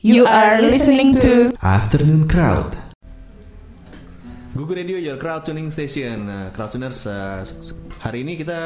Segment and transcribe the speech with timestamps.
[0.00, 2.72] You are listening to Afternoon Crowd.
[4.56, 6.24] Google Radio Your Crowd Tuning Station.
[6.24, 7.44] Nah, Crowd Tuners, uh,
[8.00, 8.60] hari ini kita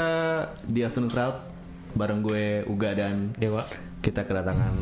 [0.62, 1.36] di Afternoon Crowd
[1.94, 3.66] bareng gue Uga dan Dewa.
[3.98, 4.74] kita kedatangan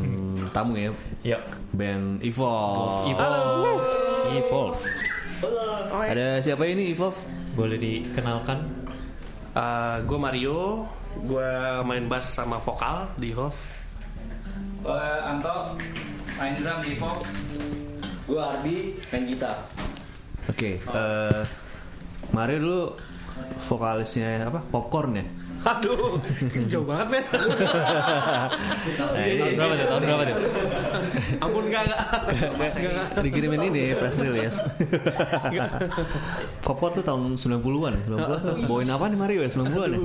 [0.53, 0.93] tamu ya,
[1.25, 1.43] Yuk.
[1.73, 3.09] band Evolve.
[3.09, 3.81] Evolve.
[4.37, 4.79] Evolve.
[6.05, 7.17] Ada siapa ini Evolve?
[7.57, 8.85] Boleh dikenalkan?
[10.05, 10.85] gue Mario,
[11.17, 11.49] gue
[11.81, 13.53] main bass sama vokal di Hov.
[14.83, 15.77] Eh, Anto
[16.43, 17.23] main drum di Evolve
[18.27, 19.63] Gue Ardi main gitar.
[20.51, 21.41] Oke, eh,
[22.35, 22.81] Mario dulu
[23.71, 24.59] vokalisnya apa?
[24.59, 25.23] Popcorn ya?
[25.63, 26.19] Aduh,
[26.67, 27.23] jauh banget men.
[28.99, 29.87] Nah, ini Tahun berapa tuh?
[29.87, 30.35] Tahun berapa tuh?
[31.39, 32.03] Ampun enggak enggak.
[33.23, 34.59] Dikirimin ini press release.
[36.59, 39.49] Popcorn tuh tahun 90-an, 90-an tuh bawain apa nih Mario ya?
[39.55, 39.99] 90-an ya?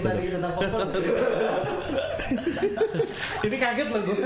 [0.00, 0.88] lagi tentang popcorn.
[3.44, 4.16] Ini kaget loh gue.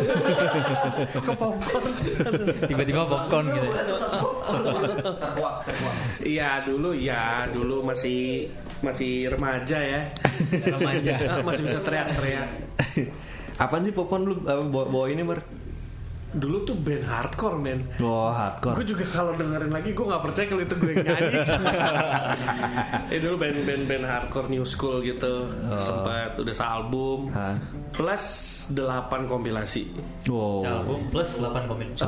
[1.18, 1.90] Ke popcorn.
[2.70, 3.68] Tiba-tiba popcorn gitu.
[5.18, 8.46] terkuak terkuak Iya dulu ya, dulu masih
[8.80, 10.02] masih remaja ya.
[10.74, 11.12] Remaja.
[11.30, 12.48] Ah, masih bisa teriak-teriak.
[13.62, 15.42] Apaan sih popcorn lu apa, bawa, bawa ini Mar?
[16.28, 17.88] Dulu tuh band hardcore men.
[17.98, 18.76] Oh hardcore.
[18.78, 21.36] Gue juga kalau dengerin lagi gue nggak percaya kalau itu gue yang nyanyi.
[23.08, 25.48] eh dulu band-band band hardcore new school gitu,
[25.80, 27.56] sempat udah sealbum Hah?
[27.98, 28.24] Plus
[28.70, 29.90] 8 kompilasi.
[30.30, 30.62] Wow.
[30.62, 31.98] Album plus 8 komen.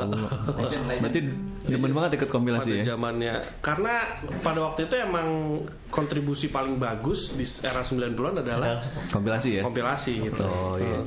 [1.02, 1.20] Berarti
[1.66, 2.84] demen banget ikut kompilasi pada ya?
[2.97, 5.60] zamannya karena pada waktu itu emang
[5.92, 9.62] kontribusi paling bagus di era 90-an adalah Kompilasi ya?
[9.66, 10.41] kompilasi gitu.
[10.47, 10.98] Oh iya.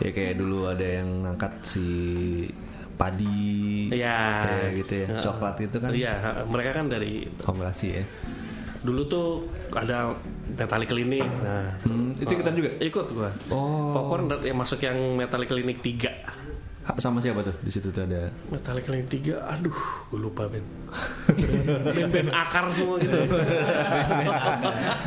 [0.00, 1.84] Ya kayak dulu ada yang ngangkat si
[2.96, 3.92] padi.
[3.92, 4.20] Iya.
[4.48, 5.08] Kayak gitu ya.
[5.20, 5.90] Coklat itu kan.
[5.92, 6.14] Iya,
[6.48, 8.04] mereka kan dari Kompilasi ya.
[8.80, 9.44] dulu tuh
[9.76, 10.16] ada
[10.52, 11.26] Metallic Clinic.
[11.40, 12.70] Nah, Hmm, itu ikutan juga?
[12.78, 13.30] ikut gua.
[13.48, 13.92] Oh.
[13.92, 16.10] Popcorn yang masuk yang Metallic Clinic 3.
[16.80, 17.52] Ha, Sama siapa tuh?
[17.60, 18.32] Di situ tuh ada.
[18.48, 19.76] Metallic Clinic 3, aduh,
[20.08, 20.64] gue lupa Ben.
[21.94, 23.12] Band-band akar semua gitu.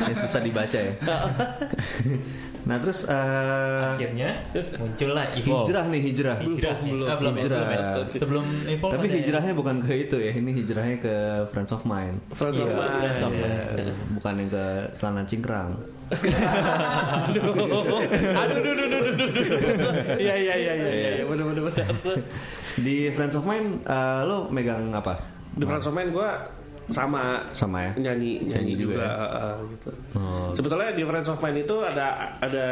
[0.06, 0.94] yang susah dibaca ya.
[2.63, 4.40] nah terus eh, Akhirnya
[4.78, 5.62] muncullah Evolve.
[5.62, 6.38] hijrah nih hijrah.
[6.40, 6.75] Hijrah.
[6.79, 7.62] Belum, Ah, belum, hijrah.
[7.66, 7.88] ya.
[8.09, 10.31] Sebelum Evolve Tapi ada- hijrahnya bukan ke itu ya.
[10.31, 11.13] Ini hijrahnya ke
[11.50, 12.23] Friends of Mine.
[12.29, 13.00] Friends of Iya, Mine.
[13.03, 13.52] Friends of Mine.
[13.52, 14.66] Ya, bukan yang ke
[14.96, 15.72] celana cingkrang.
[16.13, 17.97] Aduh, aduh, aduh,
[18.38, 19.29] aduh, aduh, aduh, aduh.
[20.16, 21.88] Iya, iya, iya, iya, iya, bener, bener, bener.
[22.75, 25.19] Di Friends of Mine eh, lo megang apa?
[25.52, 26.29] Di Friends of Mine gue
[26.88, 27.92] sama Sama ya?
[27.96, 29.14] nyanyi nyanyi Nyanyi juga juga, ya?
[29.14, 29.90] uh, uh, gitu.
[30.14, 30.50] Oh.
[30.52, 32.06] Sebetulnya di Friends of Mine itu ada
[32.38, 32.64] ada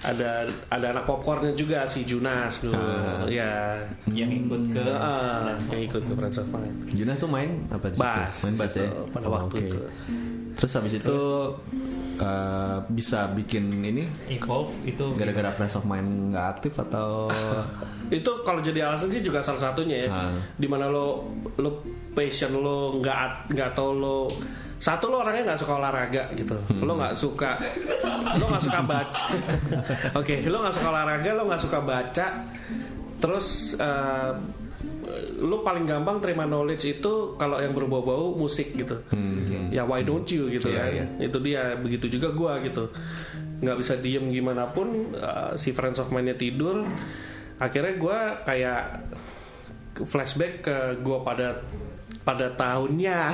[0.00, 0.30] ada
[0.68, 3.28] ada anak popcornnya juga si Junas dulu, Ah.
[3.28, 3.76] ya.
[4.08, 6.72] yang ikut ke Uh, yang ikut ke Friends of Mine.
[6.88, 8.02] Junas tuh main apa di situ?
[8.02, 8.88] Bass, Main bass ya.
[9.08, 9.68] pada Oh, waktu oke.
[9.68, 9.78] itu.
[10.56, 11.18] Terus habis itu
[12.20, 17.32] eh, bisa bikin ini Evolve itu gara-gara Friends of Mine nggak aktif atau
[18.10, 20.08] Itu kalau jadi alasan sih juga salah satunya ya.
[20.10, 20.34] Ah.
[20.58, 21.30] Di mana lo
[21.62, 24.18] lo passion lo nggak nggak tahu lo
[24.82, 26.58] satu lo orangnya nggak suka olahraga gitu.
[26.58, 26.82] Hmm.
[26.82, 27.54] Lo nggak suka
[28.34, 29.24] lo nggak suka baca.
[30.20, 32.26] Oke, lo nggak suka olahraga, lo nggak suka baca.
[33.22, 34.32] Terus eh,
[35.36, 39.00] lo paling gampang terima knowledge itu kalau yang berbau-bau musik gitu.
[39.68, 40.74] Ya why don't you gitu Hmm.
[40.74, 40.90] Iya, kan.
[40.92, 41.04] iya.
[41.22, 42.88] Itu dia begitu juga gua gitu.
[43.60, 46.80] nggak bisa diem gimana pun eh, si friends of mine-nya tidur
[47.56, 49.04] akhirnya gua kayak
[50.00, 51.60] flashback ke gua pada
[52.20, 53.32] pada tahunnya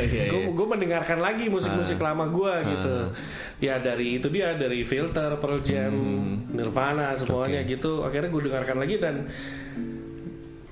[0.00, 0.66] iya, gue iya.
[0.66, 2.10] mendengarkan lagi musik-musik Ah.
[2.10, 3.14] lama gua gitu
[3.60, 5.92] ya dari itu dia dari filter Pearl Jam
[6.48, 7.66] Nirvana semuanya Hmm.
[7.66, 7.74] Oke.
[7.74, 9.30] gitu akhirnya gue dengarkan lagi dan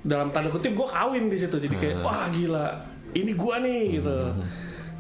[0.02, 1.56] dalam tanda kutip gue kawin di situ.
[1.58, 2.66] Jadi kayak wah gila
[3.14, 4.18] ini gua nih gitu.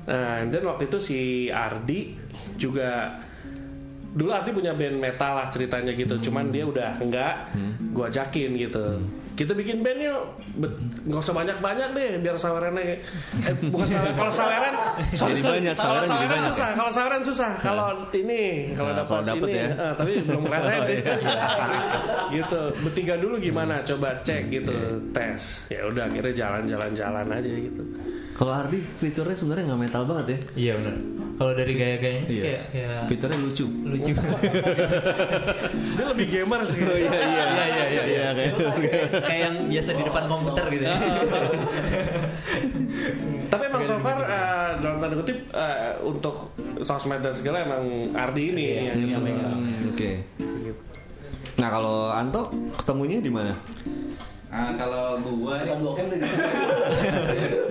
[0.06, 1.20] Nah dan waktu itu si
[1.50, 2.18] Ardi
[2.58, 3.18] juga
[4.12, 6.18] dulu Ardi punya band metal lah ceritanya gitu.
[6.22, 7.54] Cuman dia udah enggak
[7.90, 9.02] gua ajakin gitu
[9.32, 10.22] kita bikin band yuk.
[11.02, 13.00] Nggak usah banyak banyak deh biar sawerannya
[13.42, 14.74] eh bukan saweran kalau saweran
[15.10, 16.50] Jadi banyak, kalau saweran jadi saweran banyak.
[16.50, 17.50] susah kalau saweran susah.
[17.56, 19.68] Kalau ini kalau Nah, kalau dapat dapet ini ya.
[19.74, 20.98] eh, tapi belum ngerasain sih.
[22.36, 22.60] gitu.
[22.82, 23.80] Bertiga dulu gimana?
[23.82, 24.74] Coba cek gitu
[25.10, 25.40] tes.
[25.68, 27.82] Ya udah akhirnya jalan-jalan-jalan aja gitu.
[28.32, 30.38] Kalau Hardy fiturnya sebenarnya nggak metal banget ya?
[30.54, 30.96] Iya benar.
[31.42, 32.44] Kalau dari gaya-gayanya sih Iya.
[32.46, 33.66] kayak kayak Fiturnya lucu.
[33.82, 34.12] lucu.
[35.98, 38.26] dia lebih gamer sih Oh iya iya Iya, iya, iya, iya.
[38.30, 38.54] kayak
[39.26, 40.94] kayak yang biasa di depan komputer gitu ya.
[43.50, 47.84] Tapi emang so far eh, dalam tanda kutip eh, untuk sosmed dan segala emang
[48.14, 49.22] Ardi ini yang yang.
[49.26, 50.22] Hmm, Oke.
[51.52, 53.52] Nah kalau Anto ketemunya di mana?
[54.52, 56.28] Nah, kalau gua Bukan blok M tadi.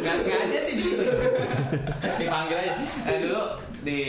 [0.02, 0.86] nggak sengaja sih di
[2.18, 2.74] dipanggil aja.
[3.06, 3.42] Eh, dulu
[3.82, 4.00] di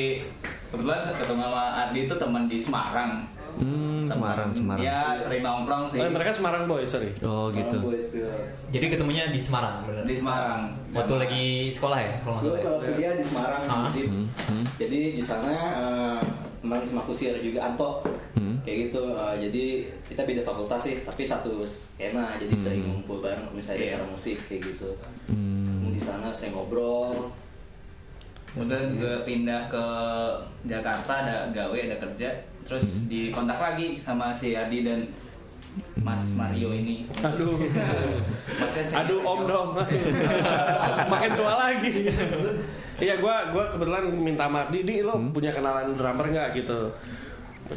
[0.66, 3.12] kebetulan ketemu sama Ardi itu teman di Semarang.
[3.52, 4.80] Hmm, Semarang, Semarang.
[4.80, 7.12] Ya sering nongkrong sih Oh, mereka Semarang boy, sorry.
[7.20, 7.76] Oh gitu.
[8.72, 10.02] Jadi ketemunya di Semarang bener.
[10.02, 10.72] di Semarang.
[10.90, 12.80] Waktu lagi sekolah ya kalau nggak Gue salah.
[12.80, 12.88] ya?
[12.88, 13.84] kuliah di Semarang, Ah.
[13.86, 14.02] jadi,
[14.80, 16.20] jadi di sana eh,
[16.58, 18.00] teman sama kusir juga Anto,
[18.42, 18.58] Hmm.
[18.60, 19.02] kayak gitu.
[19.08, 19.64] Eh, jadi
[20.04, 23.90] kita beda fakultas sih, tapi satu skena, jadi sering ngumpul bareng misalnya Iya.
[23.94, 24.90] acara musik kayak gitu.
[25.30, 25.86] Hmm.
[25.88, 27.30] Di sana sering ngobrol.
[28.50, 29.84] Kemudian gue pindah ke
[30.66, 32.28] Jakarta ada gawe ada kerja
[32.62, 35.08] terus dikontak lagi sama si Adi dan
[35.96, 37.08] Mas Mario ini.
[37.18, 37.56] Aduh.
[38.60, 39.48] Mas kan Aduh om Jo.
[39.48, 39.68] dong.
[41.12, 41.92] Makin tua lagi.
[43.02, 46.86] Iya gua gua kebetulan minta Mardi, di lo punya kenalan drummer nggak gitu.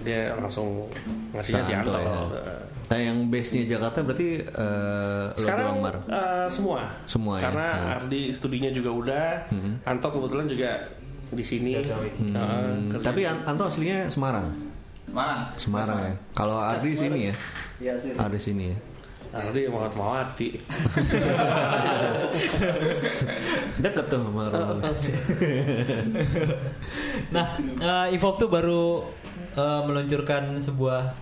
[0.04, 0.90] Dia langsung
[1.32, 2.12] ngasihnya si Anto ya.
[2.86, 6.82] Nah yang base-nya Jakarta berarti eh, lo Sekarang eh, semua.
[7.06, 7.50] Semua ya?
[7.50, 7.96] Karena Hmm.
[7.98, 9.28] Ardi studinya juga udah.
[9.86, 10.72] Anto kebetulan juga
[11.32, 11.78] di sini.
[11.78, 11.84] Eh,
[12.94, 13.06] kerja.
[13.10, 14.50] Tapi An- Anto aslinya Semarang.
[15.06, 15.40] Semarang.
[15.56, 16.14] Semarang ya.
[16.34, 17.36] Kalau Ardi sini ya.
[17.82, 17.94] Iya.
[18.18, 18.78] Ardi sini ya.
[19.36, 20.56] Ardi mau mau hati.
[23.82, 24.44] Deket tuh sama.
[27.34, 29.04] Nah, eh, Evolve tuh baru
[29.56, 31.16] eh, meluncurkan sebuah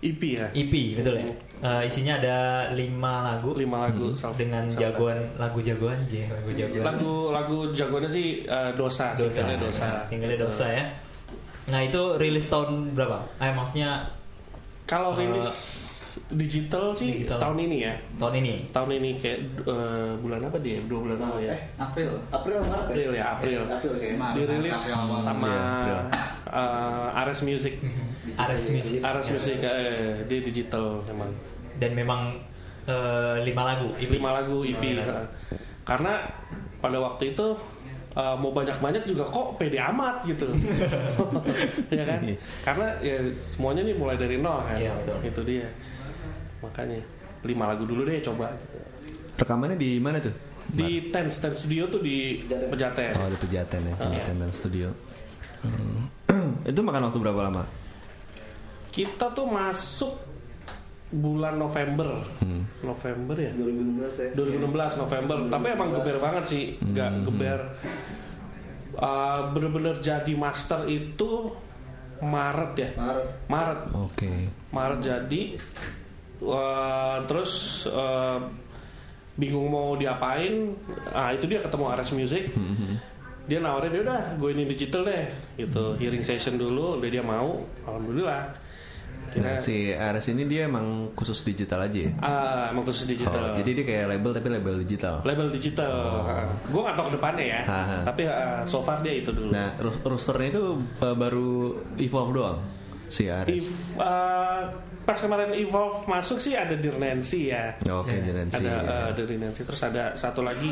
[0.00, 0.46] EP ya.
[0.52, 1.28] EP betul ya.
[1.60, 2.36] Eh, isinya ada
[2.72, 6.84] lima lagu Lima lagu self- dengan jagoan lagu jagoan J lagu jagoan.
[6.86, 10.00] Lagu lagu jagoannya sih eh, dosa, dosa, dosa.
[10.00, 10.84] Nah, dosa ya.
[11.68, 13.20] Nah itu rilis tahun berapa?
[13.36, 14.00] Eh maksudnya
[14.88, 15.46] Kalau Eh, rilis
[16.32, 17.38] digital sih digital.
[17.38, 17.94] tahun ini ya.
[18.16, 18.54] tahun ini.
[18.70, 20.78] Tahun ini kayak eh, bulan apa dia?
[20.82, 21.52] Dua bulan lalu ya.
[21.52, 22.10] Eh, April.
[22.28, 23.60] April Maret April ya, April.
[23.62, 23.92] April.
[24.16, 25.98] Maret, Dirilis April sama Iya, April.
[26.50, 27.74] eh, Ares Music.
[28.34, 28.98] Ares Music.
[29.00, 31.30] Ares Music eh, dia digital memang.
[31.76, 32.20] Dan memang
[32.84, 33.92] eh, lima lagu.
[33.94, 34.10] EP.
[34.10, 34.82] Lima lagu EP.
[34.96, 35.04] eh.
[35.82, 36.22] Karena
[36.78, 37.46] pada waktu itu
[38.10, 40.48] eh, mau banyak-banyak juga kok pede amat gitu.
[41.92, 42.20] ya kan?
[42.60, 44.76] Karena ya semuanya nih mulai dari nol kan.
[44.76, 45.18] Iya, betul.
[45.24, 45.68] Itu dia.
[46.60, 47.00] Makanya
[47.44, 48.52] lima lagu dulu deh coba.
[49.36, 50.34] Rekamannya di mana tuh?
[50.70, 53.16] Di Ten Ten Studio tuh di Pejaten.
[53.16, 53.94] Oh di Pejaten ya.
[53.96, 54.88] Pejaten dan Studio.
[55.64, 56.06] Hmm.
[56.70, 57.64] Itu makan waktu berapa lama?
[58.90, 60.12] Kita tuh masuk
[61.10, 62.22] bulan November.
[62.38, 62.62] Hmm.
[62.86, 63.50] November ya?
[63.56, 64.30] 2016 ya.
[64.38, 65.36] 2016 November.
[65.50, 67.60] Tapi emang geber banget sih, nggak geber.
[69.00, 71.54] Uh, bener-bener jadi master itu
[72.20, 72.90] Maret ya.
[72.94, 73.26] Maret.
[73.48, 73.80] Maret.
[73.96, 74.32] Oke.
[74.70, 75.42] Maret jadi.
[76.40, 77.52] Uh, terus
[77.86, 78.40] uh,
[79.34, 80.72] bingung mau diapain.
[81.10, 82.52] Ah itu dia ketemu Ares Music.
[83.42, 85.26] Dia nawarin dia udah gue ini digital deh
[85.58, 88.46] gitu hearing session dulu udah dia mau alhamdulillah
[89.28, 92.10] kira Nah, si Ares ini dia emang khusus digital aja ya?
[92.20, 95.18] ah emang khusus digital Oh, jadi dia kayak label tapi label digital.
[95.24, 95.90] label digital
[96.62, 97.70] gue gak tau ke depannya ya Oh.
[97.70, 97.96] Ha, ha.
[98.04, 100.64] tapi ah, so far dia itu dulu Nah, ro- rosternya itu
[101.00, 101.50] uh, baru
[101.96, 102.58] evolve doang
[103.06, 103.50] si Ares.
[103.56, 104.70] If, ah,
[105.10, 108.62] pas kemarin Evolve masuk sih ada Dear Nancy ya Oke, Ya, Nancy.
[108.62, 110.70] ada uh, Dear Nancy terus ada satu lagi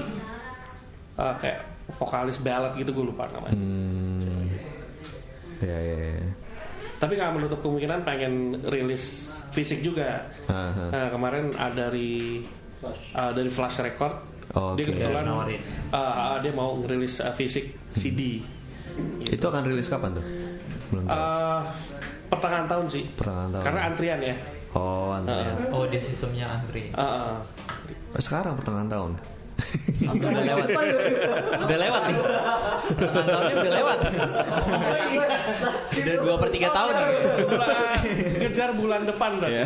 [1.14, 1.58] ah, kayak
[1.90, 4.46] vokalis ballad gitu gue lupa namanya Hmm.
[5.58, 6.22] Ya, ya, ya.
[6.96, 10.84] tapi nggak menutup kemungkinan pengen rilis fisik juga Ha, ha.
[10.88, 12.38] Nah, kemarin ada dari
[13.12, 14.14] uh, dari Flash Record
[14.50, 14.94] Oh, dia oke.
[14.94, 15.60] kebetulan Dia nawarin.
[15.90, 18.40] uh, dia mau ngerilis uh, fisik CD
[19.20, 20.24] Itu akan rilis kapan tuh?
[20.88, 21.12] Belum tahu.
[21.12, 21.60] Uh,
[22.28, 23.62] pertengahan tahun sih Pertengahan tahun.
[23.64, 24.36] karena antrian ya
[24.68, 25.56] Oh, antrian.
[25.72, 26.92] Oh dia sistemnya antri.
[26.92, 27.34] Uh, uh.
[28.12, 29.12] Eh, Sekarang pertengahan tahun.
[30.04, 30.68] udah lewat.
[31.64, 32.16] udah lewat nih.
[32.92, 33.98] Pertengahan tahunnya udah lewat.
[35.98, 36.92] udah dua per tiga tahun.
[37.48, 37.96] Mulai
[38.38, 39.64] kejar bulan depan kan Iya.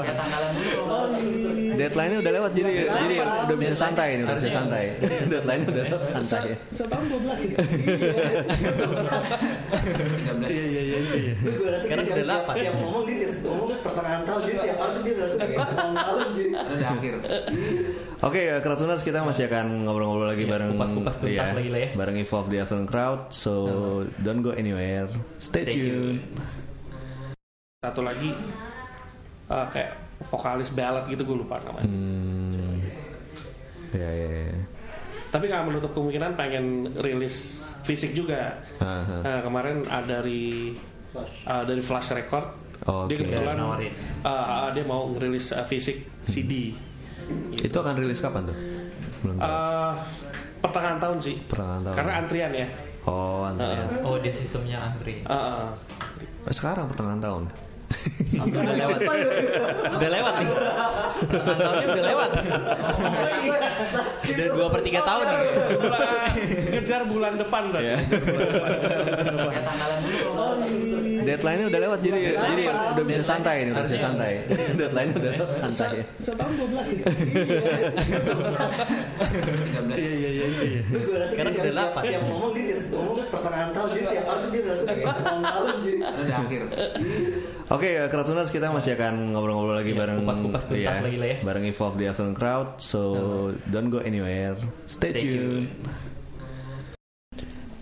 [0.00, 0.80] Ya tanggalan dulu.
[1.72, 4.84] Deadline-nya udah lewat jadi jadi udah bisa santai nih, udah bisa santai.
[5.30, 6.56] Deadline-nya udah santai ya.
[6.70, 7.62] setahun 12 ya 13.
[10.48, 11.34] iya iya iya iya
[11.78, 12.54] Sekarang dia udah tiap- delapan.
[12.56, 16.50] Tiap ngomong dia ngomong pertengahan tahun jadi tiap tahun dia berasa kayak tahun jadi.
[16.52, 17.14] Ada akhir.
[18.22, 21.88] Oke, uh, Crowdtuners kita masih akan ngobrol-ngobrol lagi Iya, bareng kupas-kupas tuntas lagi lah ya.
[21.92, 23.20] Bareng Evolve di Afternoon Crowd.
[23.30, 23.52] So,
[24.18, 25.08] don't go anywhere.
[25.38, 26.18] Stay, Stay tune.
[27.82, 28.30] satu lagi
[29.48, 29.90] uh, kayak
[30.22, 32.78] vokalis ballad gitu gue lupa namanya Hmm.
[33.92, 34.56] Ya, ya, ya.
[35.28, 36.64] tapi nggak menutup kemungkinan pengen
[36.96, 39.16] rilis fisik juga Ha, ha.
[39.20, 40.72] Nah, kemarin ada dari
[41.44, 43.22] uh, dari Flash Record Oh, dia oke.
[43.22, 43.92] kebetulan Dia nawarin.
[44.22, 46.74] uh, dia mau ngerilis uh, fisik CD
[47.54, 48.56] Itu akan rilis kapan tuh?
[49.20, 49.46] Belum tahu.
[49.46, 49.92] Uh,
[50.58, 51.94] pertengahan tahun sih Pertengahan tahun.
[51.94, 52.66] karena antrian ya
[53.02, 53.86] Oh, antrian.
[54.00, 55.22] Oh dia sistemnya antri.
[55.22, 55.66] Uh, uh.
[56.44, 57.42] Eh, Sekarang pertengahan tahun.
[58.42, 58.98] Udah lewat.
[59.92, 60.48] udah lewat nih.
[61.22, 62.30] Pertengahan tahunnya udah lewat.
[64.22, 65.24] udah dua per tiga tahun.
[66.72, 67.96] kejar bulan depan kan Iya.
[69.52, 70.41] Ya tanggalan dulu.
[71.24, 72.62] Deadline-nya udah lewat jadi jadi
[72.92, 74.32] udah bisa santai nih, udah bisa santai.
[74.78, 76.04] Deadline-nya udah lewat santai.
[76.18, 77.04] Setahun 12 ya.
[77.06, 77.12] 13
[79.92, 80.44] Iya iya iya.
[81.12, 82.02] Rasa Sekarang udah tiap- delapan.
[82.04, 85.98] Tiap ngomong dia ngomong pertengahan tahun jadi tiap tahun dia ulang tahun jadi.
[86.02, 86.62] udah akhir
[87.68, 91.36] Oke, uh, Crowdtuners kita masih akan ngobrol-ngobrol lagi Iya, bareng kupas-kupas tuntas lagi lah ya.
[91.40, 92.68] Bareng Evolve di Afternoon Crowd.
[92.78, 93.00] So,
[93.66, 94.54] don't go anywhere.
[94.84, 95.66] Stay, Stay tuned.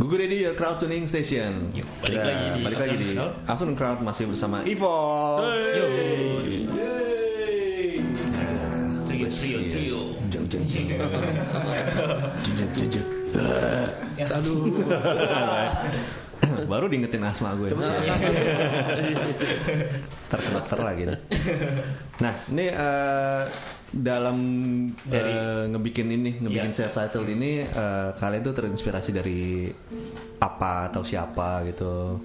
[0.00, 1.76] Google Radio your crowd tuning station.
[1.76, 4.00] Yuk, balik lagi di balik lagi di Afternoon Crowd.
[4.00, 5.45] Masih bersama Evolve.
[5.76, 5.85] Yo.
[9.04, 10.00] Trio wes, trio trio.
[10.33, 10.87] Jeng jeng jeng.
[12.49, 13.04] Jejek jejek.
[14.25, 14.73] Aduh.
[16.73, 17.69] Baru diingetin asma gue.
[20.33, 21.04] Ntar ke dokter lagi.
[22.25, 23.42] Nah, ini eh,
[23.90, 24.38] dalam
[25.02, 26.78] Dari- eh, ngebikin ini, ngebikin Iya.
[26.78, 29.66] self titled ini eh, kalian tuh terinspirasi dari
[30.38, 32.18] apa atau siapa gitu.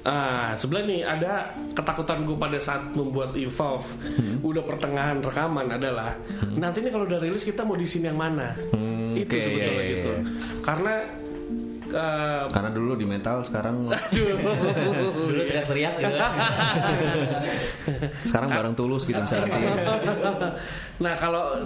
[0.00, 3.84] Ah, sebelah nih ada ketakutan gue pada saat membuat Evolve
[4.40, 6.16] udah pertengahan rekaman adalah
[6.50, 8.56] nanti nih kalau udah rilis kita mau di scene yang mana?
[8.72, 10.10] Hmm, Itu oke, sebetulnya iya, iya, gitu.
[10.10, 10.20] iya.
[10.62, 10.94] Karena
[11.94, 14.34] eh, Karena dulu di metal, sekarang Dulu
[15.44, 16.16] teriak-teriak gitu.
[18.30, 19.50] sekarang bareng tulus gitu misalnya.
[21.04, 21.64] nah kalau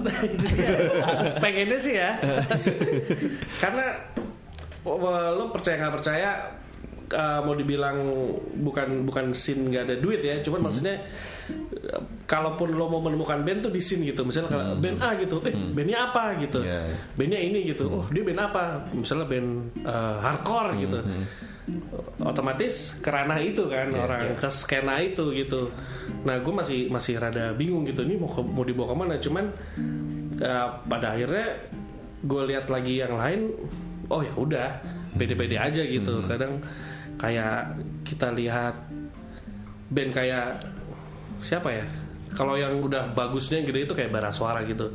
[1.43, 2.15] pengennya sih ya
[3.59, 3.99] karena
[4.87, 5.03] oh,
[5.35, 6.55] lo percaya nggak percaya
[7.11, 7.99] uh, mau dibilang
[8.63, 11.34] bukan bukan scene nggak ada duit ya cuman maksudnya uh,
[12.25, 15.53] kalaupun lo mau menemukan band tuh di scene gitu misalnya kalau band A gitu eh
[15.53, 16.41] bandnya apa?
[16.41, 16.65] gitu.
[16.65, 16.81] Iya.
[17.15, 17.85] bandnya ini gitu.
[17.93, 18.63] Oh dia band apa?
[18.97, 19.49] Misalnya band
[19.85, 20.99] uh, hardcore gitu.
[22.21, 25.73] otomatis kerana itu kan orang ke skena itu gitu.
[26.29, 29.15] Nah gue masih masih rada bingung gitu ini mau ke- mau dibawa ke mana?
[29.17, 29.45] Cuman
[30.45, 31.57] uh, pada akhirnya
[32.25, 33.49] gue lihat lagi yang lain
[34.13, 34.69] oh ya udah
[35.17, 36.21] pede-pede aja gitu.
[36.25, 36.61] Kadang
[37.17, 38.77] kayak kita lihat
[39.89, 40.61] band kayak
[41.45, 41.85] siapa ya
[42.35, 44.89] kalau yang udah bagusnya gede itu kayak bara suara gitu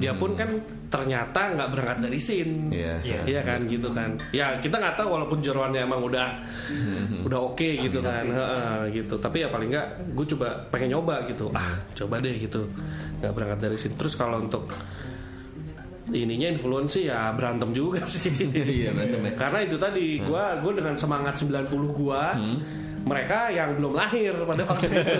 [0.00, 0.48] dia pun kan
[0.90, 2.94] ternyata nggak berangkat dari scene Iya.
[3.04, 3.20] Iya.
[3.28, 4.10] Iya kan gitu kan.
[4.34, 6.28] Ya kita nggak tahu walaupun jeroannya emang udah
[7.22, 8.26] udah oke gitu kan.
[8.26, 9.14] Heeh, gitu.
[9.20, 9.86] Tapi ya paling nggak
[10.18, 11.46] gue coba pengen nyoba gitu.
[11.54, 12.66] Ah coba deh gitu.
[13.22, 13.94] Nggak berangkat dari sini.
[13.94, 14.66] Terus kalau untuk
[16.10, 18.34] ininya influence sih ya berantem juga sih.
[18.50, 19.32] Iya, berantem ya.
[19.38, 22.34] Karena itu tadi gua gue dengan semangat 90 gua
[23.00, 25.18] mereka yang belum lahir pada waktu itu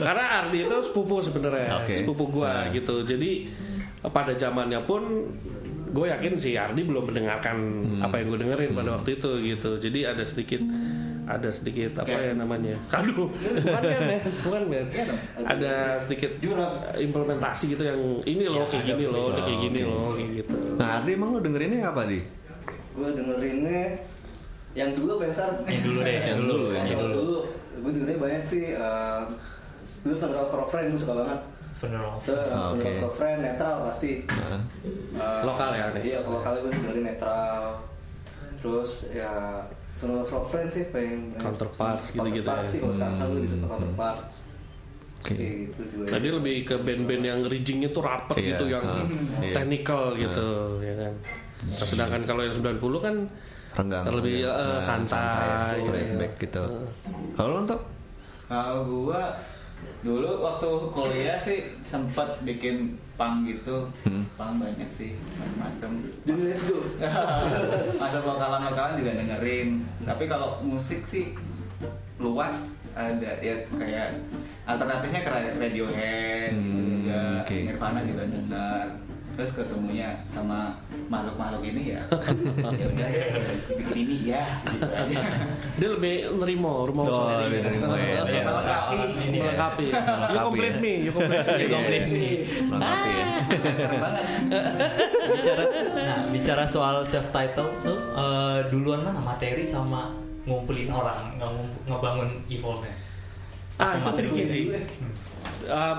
[0.00, 1.94] karena Ardi itu sepupu sebenarnya Oke.
[1.98, 2.72] sepupu gua Nah.
[2.74, 3.06] gitu.
[3.06, 3.46] Jadi
[4.00, 5.28] pada zamannya pun
[5.90, 7.56] gue yakin si Ardi belum mendengarkan
[8.00, 9.70] apa yang gue dengerin pada waktu itu gitu.
[9.78, 10.62] Jadi ada sedikit
[11.30, 12.74] ada sedikit apa ya namanya?
[12.90, 15.06] Aduh bukan kan ya bukan kan
[15.46, 15.72] ada
[16.06, 16.30] sedikit
[16.98, 20.56] implementasi gitu yang ini loh kayak gini loh kayak gini loh kayak gitu.
[20.74, 22.20] Nah, Ardi emang lu dengerinnya apa di?
[23.00, 23.82] Gue dengerinnya
[24.72, 25.56] yang dulu apa yang sekarang?
[25.66, 27.14] Yang dulu deh, yang dulu, yang Yang dulu.
[27.16, 27.38] dulu.
[27.80, 28.64] Gue dengerinnya banyak sih.
[28.72, 29.20] eh,
[30.00, 31.40] Dulu Funeral for a Friend gue suka banget.
[31.74, 32.12] Funeral.
[32.18, 32.76] Itu uh, Ah, oke.
[32.78, 34.12] Funeral for a Friend netral pasti.
[34.24, 35.86] Eh, Lokal ya?
[35.94, 37.60] Iya, kalau kali gue dengerin netral.
[38.58, 39.32] Terus ya
[39.94, 42.70] Funeral for a Friend sih pengen Counterparts gitu-gitu Counterparts ya.
[42.70, 44.36] sih kalau sekarang selalu disebut counterparts.
[45.18, 45.28] Oke.
[45.30, 45.80] Kayak gitu.
[46.06, 49.04] Tadi lebih ke band-band yang riggingnya tuh rapet Iya, gitu yang ah,
[49.38, 49.52] iya.
[49.52, 50.48] technical gitu
[50.80, 51.12] ya kan.
[51.62, 53.14] Nah, sedangkan kalau yang 90 kan
[53.72, 54.04] renggang.
[54.08, 56.16] Lebih, Nah, eh, santai, back, gitu.
[56.16, 56.64] back gitu.
[57.32, 57.80] Kalau lo untuk
[58.44, 59.22] Kalau gua
[60.00, 64.24] dulu waktu kuliah sih sempat bikin pang gitu, Hmm.
[64.34, 65.90] pang banyak sih macam-macam.
[66.24, 66.80] Jadi let's go.
[68.02, 69.68] Masuk lokalan-lokalan juga dengerin.
[70.02, 71.36] Tapi kalau musik sih
[72.16, 72.56] luas
[72.90, 74.18] ada ya kayak
[74.66, 77.56] alternatifnya ke Radiohead gitu Hmm, juga oke.
[77.62, 78.84] Nirvana juga dengar
[79.40, 80.76] terus ketemunya sama
[81.08, 82.00] makhluk-makhluk ini ya
[82.76, 83.24] ya udah ya
[83.72, 85.20] bikin ini ya gitu aja.
[85.80, 87.40] dia lebih nerimo rumah Oh, sendiri.
[87.48, 88.20] lebih nerimo, ya.
[88.20, 88.42] Iya.
[88.44, 88.96] Melengkapi.
[89.00, 89.40] Ya.
[89.40, 89.86] Melengkapi.
[90.28, 90.84] You complete ya.
[90.84, 91.56] me, you complete me.
[91.56, 92.40] Iya, iya, iya.
[92.68, 93.26] Melengkapi ya.
[95.32, 95.62] Bicara
[95.96, 100.12] nah bicara soal self title tuh eh, duluan mana materi sama
[100.44, 102.92] ngumpulin orang nge- ngebangun evolve-nya
[103.76, 104.62] Ah itu tricky sih.
[104.68, 105.12] Hmm.
[105.64, 105.96] Uh,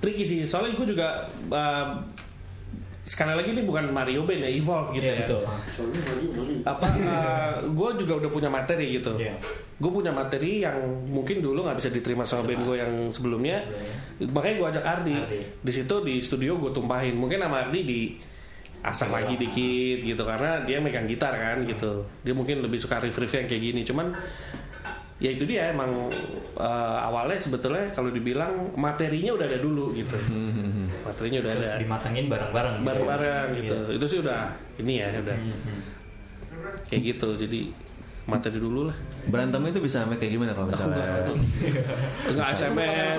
[0.00, 0.40] tricky sih.
[0.42, 1.08] Soalnya gue juga
[1.52, 2.00] uh,
[3.00, 5.20] sekali lagi ini bukan Mario Band ya, Evolve gitu Iya, ya.
[5.24, 5.42] betul.
[6.64, 6.86] Apa?
[7.78, 9.16] gue juga udah punya materi gitu.
[9.16, 9.36] Iya.
[9.80, 10.76] Gue punya materi yang
[11.08, 13.64] mungkin dulu nggak bisa diterima sama band gue yang sebelumnya.
[14.20, 15.16] Makanya gue ajak Ardi.
[15.16, 15.40] Ardi.
[15.64, 17.16] Di situ di studio gue tumpahin.
[17.16, 18.00] Mungkin sama Ardi di
[18.80, 22.04] asah lagi dikit gitu karena dia megang gitar kan gitu.
[22.20, 23.80] Dia mungkin lebih suka riff-riff yang kayak gini.
[23.84, 24.12] Cuman
[25.20, 26.08] ya itu dia emang
[26.56, 30.16] eh, awalnya sebetulnya kalau dibilang materinya udah ada dulu gitu.
[31.04, 32.86] Materinya udah terus ada dimatengin bareng-bareng gitu.
[32.88, 33.78] bareng-bareng gitu.
[33.84, 33.96] Iya.
[34.00, 34.40] Itu sih udah
[34.80, 35.36] ini ya udah.
[36.88, 37.60] kayak gitu jadi
[38.28, 38.94] materi dulu lah
[39.26, 41.02] Berantem itu bisa sampai kayak gimana kalau misalnya
[42.30, 43.18] nggak SMS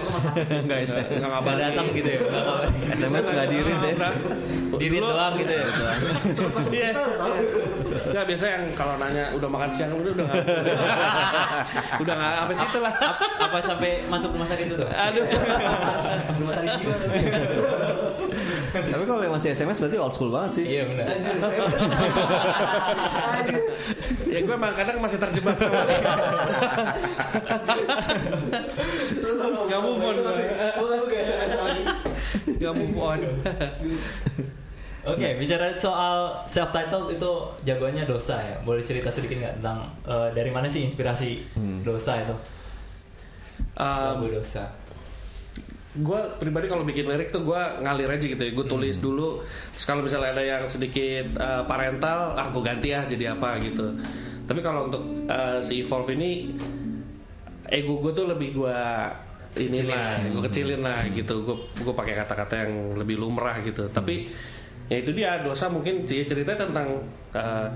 [0.63, 0.91] Enggak SMS.
[0.95, 2.45] nggak Nggak ngabarin datang gitu ya nggak.
[2.95, 3.93] SMS nggak diri deh.
[4.79, 5.65] diri doang gitu ya
[8.11, 8.13] Iya.
[8.13, 10.43] Nggak biasa yang kalau nanya udah makan siang udah udah nggak
[11.97, 12.91] udah nggak apa sih itu lah.
[12.93, 15.23] Ap- apa sampai masuk rumah sakit itu tuh Aduh.
[16.37, 16.95] rumah sakit jiwa
[18.71, 20.65] Tapi kalau yang masih SMS berarti old school banget sih.
[20.69, 21.05] iya benar
[24.25, 25.83] ya gue emang kadang masih terjebak sama
[29.63, 30.43] Gak move on gue.
[32.57, 33.19] Gak move on
[35.01, 37.31] Oke, bicara soal self titled itu
[37.65, 38.57] jagoannya dosa ya.
[38.61, 41.41] Boleh cerita sedikit nggak tentang eh, dari mana sih inspirasi
[41.81, 42.35] dosa itu?
[43.81, 44.65] Lagu um, dosa.
[45.91, 48.51] gue pribadi kalau bikin lirik tuh gue ngalir aja gitu ya.
[48.53, 49.41] Gue tulis dulu.
[49.75, 53.97] Terus kalau misalnya ada yang sedikit uh, parental ah gue ganti ya jadi apa gitu.
[54.45, 56.53] Tapi kalau untuk uh, si evolve ini
[57.67, 58.77] ego gue tuh lebih gue
[59.51, 61.43] ini lah gue kecilin lah gitu.
[61.43, 63.91] Gue gue pakai kata-kata yang lebih lumrah gitu.
[63.91, 64.31] Tapi
[64.91, 66.99] ya itu dia dosa mungkin cerita tentang
[67.31, 67.67] uh,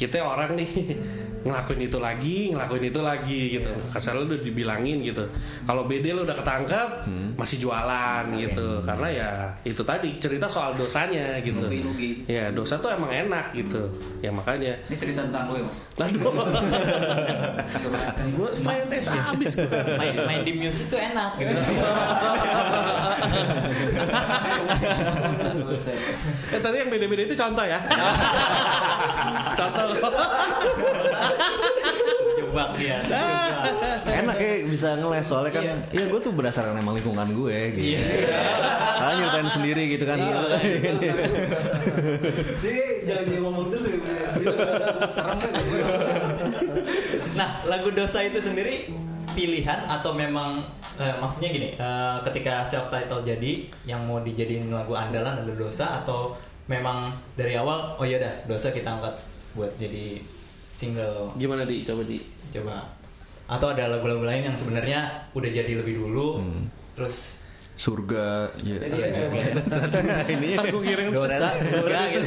[0.00, 0.96] kita orang nih
[1.48, 3.72] ngelakuin itu lagi ngelakuin itu lagi gitu.
[3.90, 5.24] Kasar lu udah dibilangin gitu.
[5.64, 8.84] Kalau BD lu udah ketangkep masih jualan gitu.
[8.84, 9.30] Karena ya
[9.64, 11.64] itu tadi cerita soal dosanya gitu.
[11.64, 12.28] Rugi-rugi.
[12.28, 13.88] ya dosa tuh emang enak gitu.
[14.20, 14.76] Ya makanya.
[14.92, 15.78] Ini cerita tentang gue mas.
[15.98, 16.22] aduh.
[18.28, 19.66] Gue straight edge abis gue
[19.98, 21.50] Main, main di musik tuh enak gitu.
[26.48, 27.78] Eh tadi yang beda-beda itu contoh ya.
[29.58, 29.84] contoh.
[32.38, 32.98] Jebak dia.
[34.08, 37.98] Enak ya bisa ngeles soalnya kan Iya gue tuh berdasarkan emang lingkungan gue gitu
[38.98, 40.18] Kalian nyeritain sendiri gitu kan
[42.62, 43.98] Jadi jangan dia ngomong terus ya.
[45.14, 45.52] Serem kan?
[47.34, 48.90] Nah, lagu dosa itu sendiri
[49.38, 50.66] pilihan atau memang
[50.98, 56.02] eh, maksudnya gini, eh, ketika self title jadi yang mau dijadiin lagu andalan lagu dosa
[56.02, 56.34] atau
[56.66, 59.14] memang dari awal oh iya dah dosa kita angkat
[59.54, 60.20] buat jadi
[60.78, 61.34] single.
[61.34, 61.82] Gimana di?
[61.82, 62.22] Coba di.
[62.54, 62.86] Coba.
[63.50, 66.38] Atau ada lagu-lagu lain yang sebenarnya udah jadi lebih dulu
[66.94, 67.38] terus
[67.78, 68.74] Surga ya.
[68.74, 69.54] Iya, iya.
[69.62, 69.98] Ternyata
[70.34, 72.26] ini gue kirim dosa surga gitu.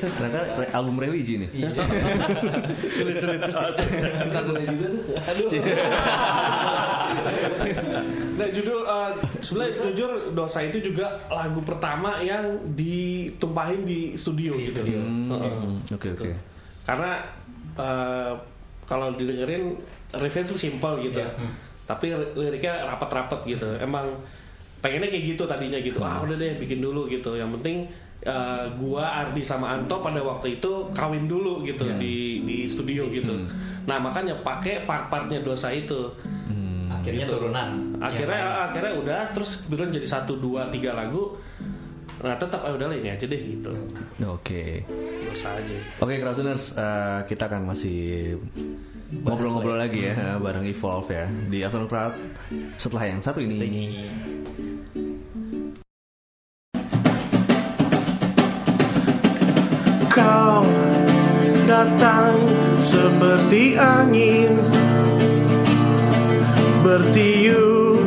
[0.00, 0.40] Ternyata
[0.72, 1.48] album religi nih.
[2.96, 3.76] Sulit sulit sulit.
[4.24, 5.02] Susah-susah juga tuh.
[8.36, 9.08] Nah judul uh,
[9.40, 12.44] sebenarnya jujur dosa itu juga lagu pertama yang
[12.76, 14.84] ditumpahin di studio Di gitu.
[14.84, 16.32] Hmm, Oke oke.
[16.84, 17.16] Karena
[17.76, 18.32] uh,
[18.84, 19.76] kalau didengerin
[20.14, 21.20] riffnya tuh simple gitu.
[21.20, 21.30] Iya.
[21.36, 21.52] Hmm.
[21.86, 23.66] Tapi liriknya rapat-rapat gitu.
[23.78, 24.10] Emang
[24.82, 25.98] pengennya kayak gitu tadinya gitu.
[26.02, 27.34] Ah udah deh bikin dulu gitu.
[27.34, 27.76] Yang penting
[28.26, 31.98] uh, gua Ardi sama Anto pada waktu itu kawin dulu gitu Iya.
[31.98, 33.34] di di studio gitu.
[33.34, 33.46] Hmm.
[33.86, 36.10] Nah makanya pakai part-partnya dosa itu.
[36.86, 37.34] akhirnya Gitu.
[37.38, 37.70] turunan
[38.02, 38.62] Akhirnya lain.
[38.66, 41.38] akhirnya udah terus kemudian jadi satu dua tiga lagu.
[42.16, 43.72] Nah tetap ah, udah lah ini aja deh gitu.
[44.24, 44.88] Oke
[45.28, 45.76] Dosa aja.
[46.00, 47.98] Oke Crowdtuners eh, kita akan masih
[49.20, 52.14] ngobrol-ngobrol lagi ya eh, bareng Evolve ya di Afternoon Crowd
[52.80, 54.08] setelah yang satu ini.
[60.08, 60.64] Kau
[61.68, 62.40] datang
[62.80, 64.56] seperti angin
[66.80, 68.00] Bertiup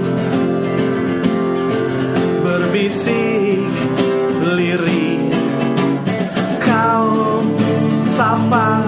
[2.41, 3.88] Berbisik
[8.19, 8.83] sapa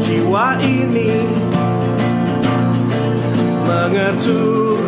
[0.00, 1.20] jiwa ini.
[3.68, 4.80] Mengetuk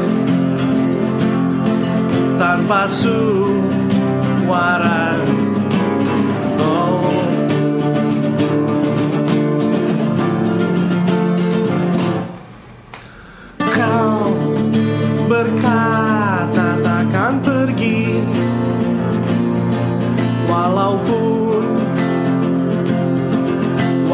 [2.40, 4.00] tanpa suara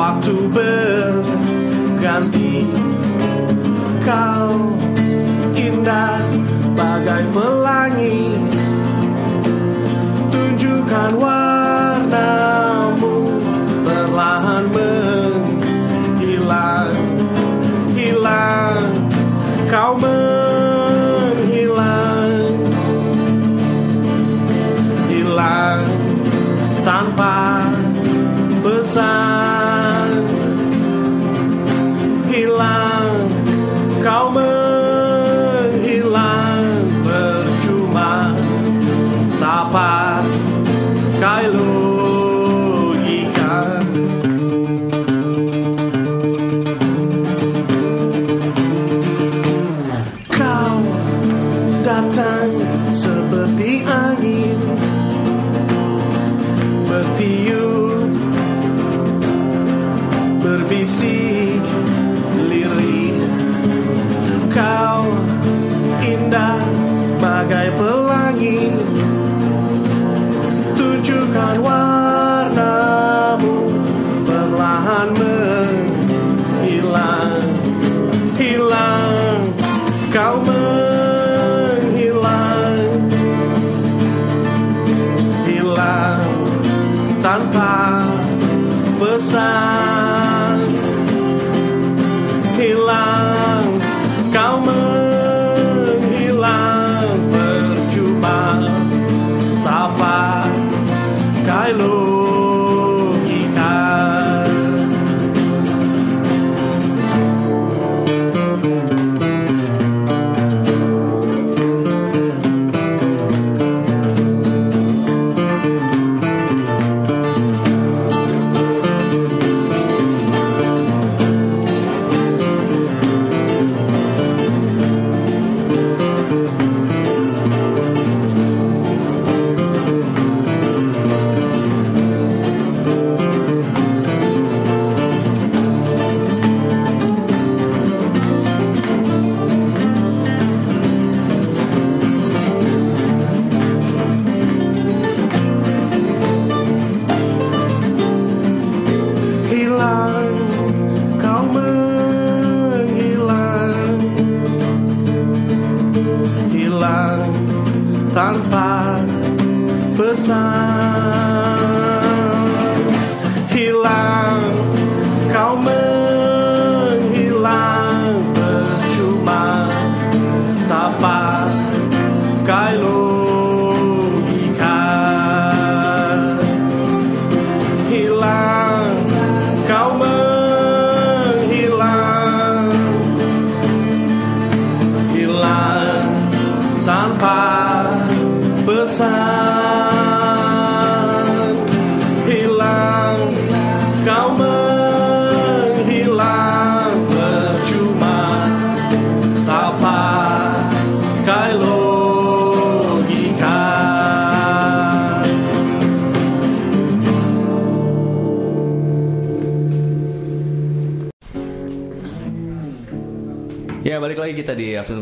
[0.07, 2.63] waktu berganti.
[4.07, 4.55] Kau
[5.59, 6.23] indah
[6.79, 8.39] bagai pelangi.
[10.31, 11.36] Tunjukkan warnamu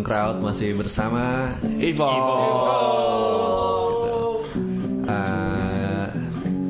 [0.05, 2.13] Crowd masih bersama Ivo.
[3.89, 4.21] Gitu.
[5.09, 6.07] Eh,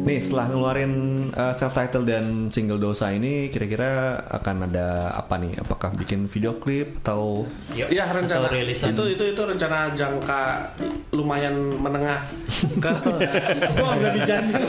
[0.07, 0.94] nih setelah ngeluarin
[1.35, 5.59] self title dan single dosa ini kira-kira akan ada apa nih?
[5.59, 7.42] Apakah bikin video klip atau
[7.75, 8.94] Yuk, Ya rencana atau rilisan.
[8.94, 10.42] itu itu itu rencana jangka
[11.14, 12.20] lumayan menengah.
[12.83, 12.90] Ke
[13.79, 14.62] gua udah dijanji.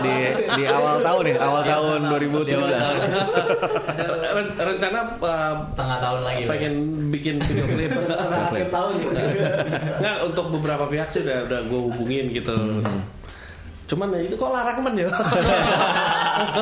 [0.00, 0.16] Di
[0.54, 2.54] di awal tahun nih, awal tahun 2017.
[4.30, 6.48] Ren- rencana uh, tengah tahun lagi ya.
[6.48, 6.74] pengen
[7.10, 7.90] bikin video klip.
[7.94, 8.92] Akhir tahun.
[9.02, 9.20] Gitu
[10.00, 12.56] nggak untuk beberapa pihak sih udah udah gue hubungin gitu
[13.90, 15.10] cuman ya itu kok larang men ya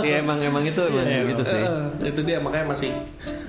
[0.00, 1.60] Iya emang emang itu emang gitu sih.
[1.60, 2.90] Eh, itu dia makanya masih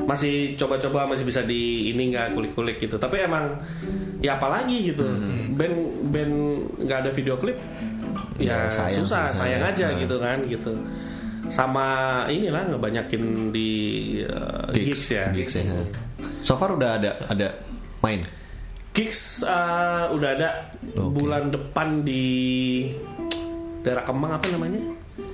[0.03, 3.57] masih coba-coba masih bisa di ini nggak kulik-kulik gitu tapi emang
[4.19, 5.07] ya apalagi gitu
[5.55, 5.75] band
[6.11, 6.33] band
[6.83, 7.57] nggak ada video klip
[8.37, 9.97] ya, Ya, sayang susah sayang Nah, aja nah.
[9.97, 10.73] gitu kan gitu
[11.49, 11.87] sama
[12.29, 13.69] inilah ngebanyakin di
[14.21, 15.65] uh, gigs, ya Gigs ya.
[16.45, 17.57] So far udah ada ada
[17.99, 18.21] main.
[18.91, 20.49] gigs uh, udah ada
[20.93, 21.09] Oke.
[21.09, 22.85] bulan depan di
[23.79, 24.81] daerah Kemang apa namanya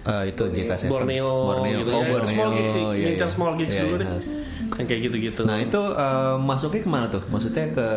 [0.06, 1.78] Eh, itu JK7 Borneo, Borneo.
[1.82, 2.10] gitu Oh, ya.
[2.14, 2.30] Borneo.
[2.30, 3.34] Small gigs sih, iya, ngincar iya.
[3.34, 4.02] small gigs Iya, dulu iya.
[4.02, 4.10] deh.
[4.76, 5.42] Yang kayak gitu-gitu.
[5.44, 7.24] Nah itu eh, masuknya ke mana tuh?
[7.26, 7.88] Maksudnya ke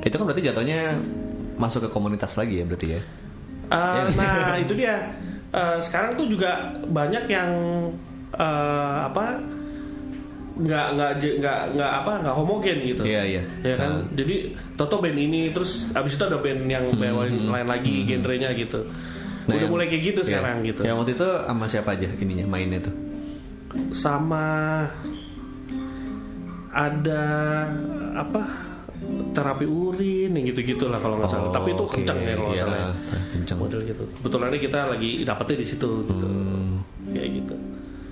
[0.00, 0.80] itu kan berarti jatuhnya
[1.56, 3.00] masuk ke komunitas lagi ya berarti ya?
[3.70, 5.08] Eh, nah itu dia.
[5.50, 6.52] Eh, sekarang tuh juga
[6.86, 7.48] banyak yang
[8.32, 9.40] eh, apa
[10.60, 13.02] nggak nggak nggak nggak apa nggak homogen gitu.
[13.04, 13.42] Iya iya.
[13.64, 14.36] Ya kan, Nah, jadi
[14.76, 18.84] Toto band ini terus abis itu ada band yang bawain lain lagi genrenya gitu.
[19.50, 20.28] Nah, Udah yang- mulai kayak gitu iya.
[20.30, 20.80] sekarang gitu.
[20.82, 22.94] Yang waktu itu sama siapa aja ininya mainnya tuh?
[23.90, 24.46] Sama
[26.70, 27.24] ada
[28.14, 28.42] apa
[29.30, 31.50] terapi urin yang gitu-gitu lah kalau nggak salah.
[31.50, 32.78] Oh, Tapi itu kencang ya kalau nggak Iya, salah.
[32.78, 33.20] ya.
[33.32, 33.58] kencang.
[33.58, 34.02] Model gitu.
[34.12, 36.26] Kebetulan kita lagi dapetnya di situ gitu.
[36.26, 36.74] Hmm.
[37.10, 37.54] Kayak gitu.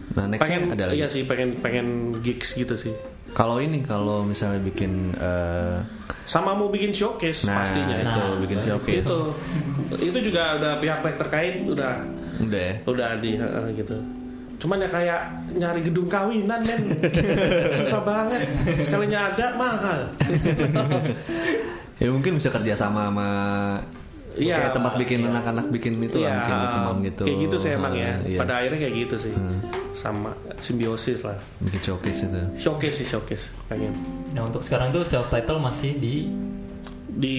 [0.08, 0.96] Nah nextnya pengen ada lagi.
[0.96, 1.86] iya sih pengen pengen
[2.18, 2.94] gigs gitu sih.
[3.30, 5.78] Kalau ini kalau misalnya bikin eh,
[6.24, 7.96] Sama mau bikin showcase nah pastinya.
[7.96, 9.04] itu Nah, bikin showcase.
[9.04, 9.18] Itu
[9.96, 11.94] itu juga udah pihak-pihak terkait udah
[12.38, 12.74] Udah ya.
[12.84, 13.96] udah di eh, gitu.
[14.58, 15.20] Cuman ya kayak
[15.54, 16.82] nyari gedung kawinan men
[17.78, 18.42] Susah banget
[18.82, 20.10] Sekalinya ada mahal
[22.02, 23.28] Ya mungkin bisa kerja sama sama
[24.38, 24.56] Iya.
[24.56, 27.22] kayak tempat bikin anak-anak bikin itu lah Iya, mungkin imam gitu.
[27.26, 28.38] Kayak gitu sih emang ya Ah, iya.
[28.38, 29.34] Pada akhirnya kayak gitu sih
[29.92, 33.90] sama simbiosis lah bikin showcase itu showcase sih showcase pengen
[34.30, 36.30] Nah untuk sekarang tuh self title masih di
[37.08, 37.36] di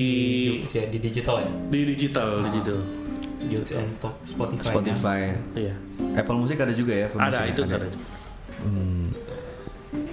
[0.59, 2.79] di, ya, di digital ya, di digital digital
[3.39, 3.88] Joox and
[4.27, 4.59] Spotify.
[4.59, 4.75] kan?
[4.75, 5.19] Spotify
[5.55, 5.75] iya
[6.13, 7.49] Apple Music ada juga ya Apple ada Music?
[7.49, 7.88] itu ada.
[8.59, 9.07] Hmm.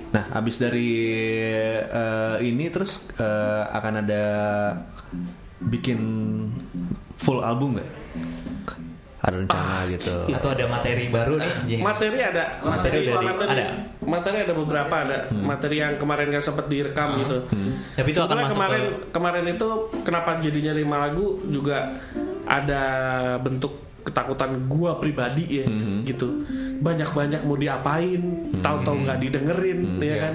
[0.07, 0.89] Nah, habis dari
[1.83, 4.23] eh, ini terus eh, akan ada
[5.59, 5.99] bikin
[7.17, 7.91] full album nggak?
[9.17, 10.15] Ada rencana gitu.
[10.31, 11.83] Atau ada materi baru nih?
[11.83, 12.45] Materi ada.
[12.61, 13.67] Materi udah di- materi, ada?
[14.07, 17.37] materi ada beberapa ada materi yang kemarin nggak sempat direkam gitu.
[17.97, 19.69] Tapi itu akan Sebetulnya masuk kemarin ke- kemarin itu
[20.05, 21.99] kenapa jadinya lima lagu juga
[22.47, 22.83] ada
[23.41, 23.73] bentuk
[24.07, 25.67] ketakutan gua pribadi ya
[26.07, 26.47] gitu.
[26.79, 28.23] Banyak banyak mau diapain
[28.55, 30.35] tahu-tahu nggak didengerin ya kan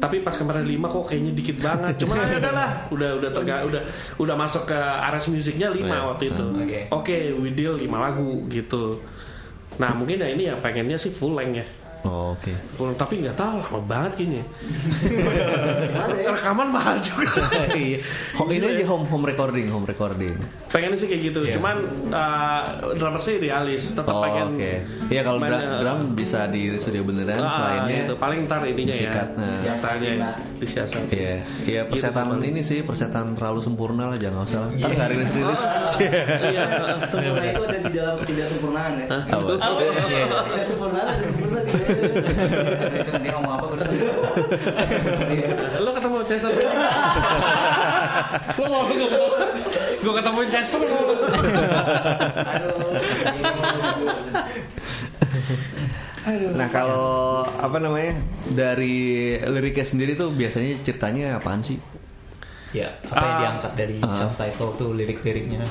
[0.00, 3.82] tapi pas kemarin lima kok kayaknya dikit banget cuma ya udahlah udah udah terga udah
[4.16, 6.06] udah masuk ke aras musiknya lima Iya.
[6.08, 6.80] waktu itu Oke.
[6.90, 8.96] oke we deal lima lagu gitu
[9.76, 11.66] nah mungkin ya ini ya pengennya sih full length ya
[12.00, 12.56] Oh, Oke.
[12.74, 14.42] Full, tapi nggak tahu lama banget kayaknya
[16.32, 17.44] rekaman mahal juga
[17.76, 17.98] Iya.
[18.40, 20.32] Ini aja home home recording, home recording.
[20.70, 21.58] pengen sih kayak gitu Iya.
[21.58, 21.76] cuman
[22.08, 22.62] uh,
[22.94, 24.72] drummer sih idealis tetap Oh, pengen oke.
[25.10, 27.96] Iya kalau drum, uh, drum bisa di studio beneran ah, selainnya.
[28.00, 28.14] gitu.
[28.16, 29.94] paling ntar ininya disikat, ya nah.
[29.98, 31.34] ya disiasat Iya,
[31.66, 34.70] iya persetan Gitu, ini sih persetan terlalu sempurna lah jangan usah lah.
[34.70, 35.62] Ntar nggak rilis rilis.
[36.54, 36.64] iya
[37.10, 39.06] Sempurna itu ada di dalam ketidaksempurnaan ya.
[39.26, 39.50] Apa?
[40.06, 40.24] Iya.
[40.30, 41.82] Tidak sempurna ada sempurna tidak.
[41.82, 41.89] itu
[43.20, 43.88] dia ngomong apa bener
[45.80, 46.52] lo ketemu Chester?
[48.56, 48.86] Lo ngomong
[50.00, 50.40] gue ketemu?
[50.48, 50.80] Chester.
[50.80, 51.18] Lo ngomong
[56.30, 58.14] Nah kalau apa namanya
[58.46, 61.80] dari liriknya sendiri tuh biasanya ceritanya apaan sih?
[62.70, 63.40] Ya, apa yang Ah.
[63.42, 65.64] diangkat dari self title tuh lirik-liriknya?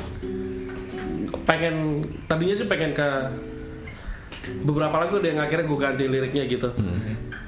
[1.46, 3.10] pengen tadinya sih pengen ke
[4.62, 6.70] beberapa lagu deh yang akhirnya gue ganti liriknya gitu.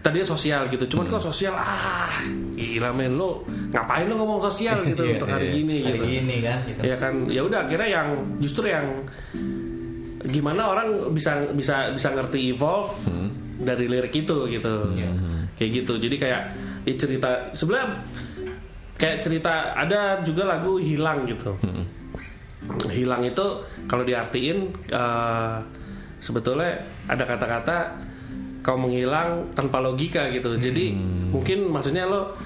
[0.01, 2.09] Tadinya sosial gitu cuman kok sosial ah
[2.57, 5.53] gila men lo ngapain lo ngomong sosial gitu Iya, untuk hari iya.
[5.61, 6.05] gini Hari gitu.
[6.09, 6.79] ini kan gitu.
[6.81, 8.07] ya kan ya udah akhirnya yang
[8.41, 9.05] justru yang
[10.25, 12.89] gimana orang bisa bisa bisa ngerti evolve
[13.61, 14.73] dari lirik itu gitu.
[14.97, 15.09] Iya.
[15.53, 16.41] kayak gitu jadi kayak
[16.81, 17.87] ya cerita sebenarnya
[18.97, 21.53] kayak cerita ada juga lagu hilang gitu.
[22.89, 23.45] Hilang itu
[23.85, 24.57] kalau diartiin
[24.89, 25.55] eh,
[26.21, 27.77] sebetulnya ada kata-kata
[28.61, 30.53] kau menghilang tanpa logika gitu.
[30.55, 30.93] Jadi
[31.33, 32.37] mungkin maksudnya lo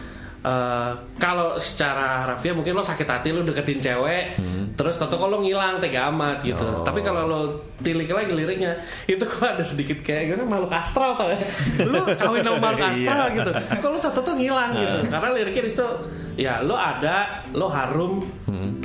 [0.46, 4.38] eh, kalau secara harfiah mungkin lo sakit hati lo deketin cewek
[4.78, 6.62] terus tato lo ngilang tega amat gitu.
[6.62, 6.86] Oh.
[6.86, 7.42] tapi kalau lo
[7.82, 8.78] tilik lagi liriknya
[9.10, 11.40] itu kok ada sedikit kayak gimana makhluk astral tau ya?
[11.84, 13.52] Lo kawin sama makhluk astral gitu.
[13.82, 14.98] Kalau tato tuh ngilang gitu.
[15.10, 15.88] Karena liriknya di situ
[16.36, 18.28] ya lo ada lo harum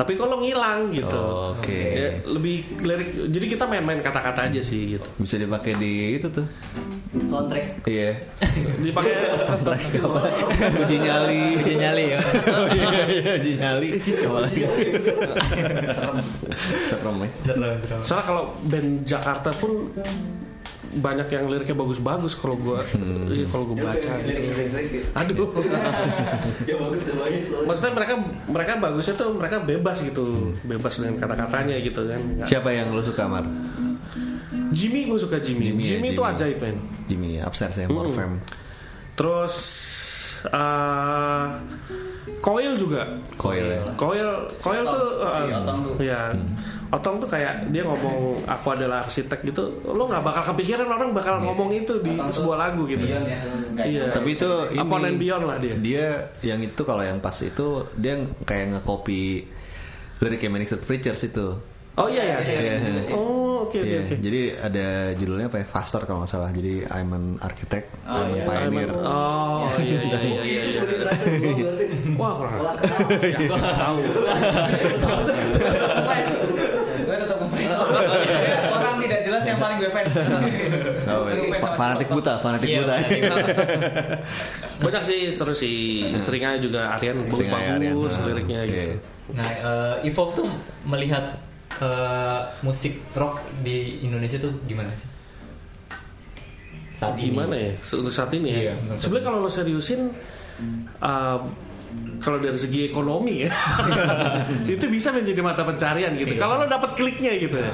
[0.01, 1.12] tapi kok lo ngilang gitu.
[1.12, 1.77] Oh, Oke.
[1.77, 5.05] Ya, lebih lirik jadi kita main-main kata-kata aja sih gitu.
[5.20, 6.49] Bisa dipakai di itu tuh.
[7.11, 7.83] Soundtrack.
[7.90, 8.14] Iya.
[8.87, 9.35] dipakai
[10.79, 11.42] Uji nyali.
[11.59, 12.18] Uji nyali ya.
[13.11, 13.88] Iya, Uji nyali.
[13.99, 14.62] Apalagi.
[16.87, 17.29] Serem ya.
[18.03, 19.90] soalnya kalau band Jakarta pun
[20.90, 22.83] banyak yang liriknya bagus-bagus kalau gua
[23.31, 24.42] iya, kalau gua baca gitu
[25.14, 25.49] aduh
[26.70, 27.01] Ya bagus
[27.62, 28.14] maksudnya mereka
[28.51, 33.23] mereka bagusnya tuh mereka bebas gitu bebas dengan kata-katanya gitu kan Siapa yang lu suka
[33.31, 33.46] Mar?
[34.70, 36.33] Jimmy gue suka Jimmy Jimmy Jimmy, ya, itu Jimmy.
[36.33, 38.38] ajaib men Jimmy Upstairs ya, Morfem.
[39.12, 39.54] terus
[40.46, 41.46] eh
[42.40, 43.04] Coil juga
[43.37, 43.80] Coil ya.
[43.94, 44.94] Coil, Coil Otong.
[44.94, 45.94] tuh, Si uh, Otong tuh.
[46.00, 46.20] ya,
[46.88, 51.37] Otong tuh kayak dia ngomong aku adalah arsitek gitu, lo nggak bakal kepikiran orang bakal
[51.38, 53.04] ngomong itu di Otong tuh sebuah lagu gitu.
[53.04, 53.38] Beyond ya.
[53.70, 54.04] Nggak- Iya.
[54.11, 55.74] Tapi itu ini Upon and beyond lah dia.
[55.76, 56.06] Dia
[56.42, 59.44] yang itu kalau yang pas itu dia kayak nge-copy
[60.18, 61.46] liriknya Manic Street Preachers itu.
[61.92, 62.37] Oh iya ya.
[62.40, 63.03] Iya, iya, iya.
[63.12, 64.14] Oh oke oke Iya, oke.
[64.18, 65.66] Jadi ada judulnya apa ya?
[65.66, 66.50] Faster kalau nggak salah.
[66.50, 68.44] Jadi I'm an architect, Oh, I'm a iya.
[68.46, 68.90] pioneer.
[68.94, 70.62] Oh iya iya iya iya.
[70.64, 71.70] iya.
[72.14, 72.61] Wah kurang.
[72.62, 72.74] Wah,
[73.76, 73.98] tahu.
[77.00, 77.38] Gue tetap.
[78.70, 80.14] Orang tidak jelas yang paling gue fans.
[81.11, 81.59] Oh, iya.
[81.74, 82.94] fanatik buta, fanatik Iya, buta.
[84.85, 85.72] Banyak sih terus si
[86.16, 87.92] seringnya juga Aryan bagus Sering aja Aryan.
[87.92, 88.72] bagus Ah, liriknya iya.
[88.72, 88.96] gitu.
[89.31, 90.48] Nah, eh, Evolve tuh
[90.83, 91.24] melihat
[91.80, 95.08] eh, musik rock di Indonesia tuh gimana sih?
[96.92, 97.32] Saat ini.
[97.32, 97.72] gimana ya?
[97.80, 100.00] Se- untuk saat ini Iya, ya saat sebenarnya kalau lo seriusin
[101.00, 101.38] uh,
[102.20, 103.50] kalau dari segi ekonomi ya
[104.76, 106.36] itu bisa menjadi mata pencarian gitu.
[106.36, 106.38] Iya.
[106.38, 107.72] kalau lo dapat kliknya gitu ya.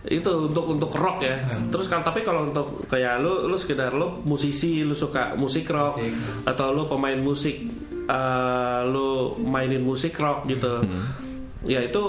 [0.00, 1.36] Itu untuk untuk rock ya.
[1.70, 6.02] Terus kan tapi kalau untuk kayak lo lo sekedar lo musisi lo suka musik rock
[6.02, 6.12] Musik.
[6.42, 7.70] atau lo pemain musik
[8.10, 10.82] uh, lo mainin musik rock gitu.
[11.62, 12.02] Ya itu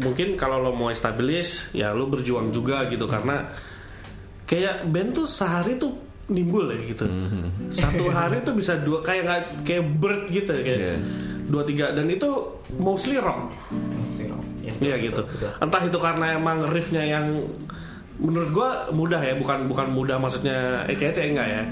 [0.00, 3.52] mungkin kalau lo mau establish ya lo berjuang juga gitu karena
[4.44, 5.92] kayak band tuh sehari tuh
[6.26, 7.04] nimbul ya gitu
[7.70, 10.96] satu hari tuh bisa dua kayak nggak kayak bird gitu kayak Iya.
[11.46, 12.28] dua tiga dan itu
[12.76, 13.50] mostly rock
[14.60, 15.22] Ya, Iya betul, gitu.
[15.24, 15.50] betul.
[15.56, 17.48] Entah itu karena emang riffnya yang
[18.20, 21.62] menurut gua mudah ya, bukan bukan mudah maksudnya ece-ece enggak ya.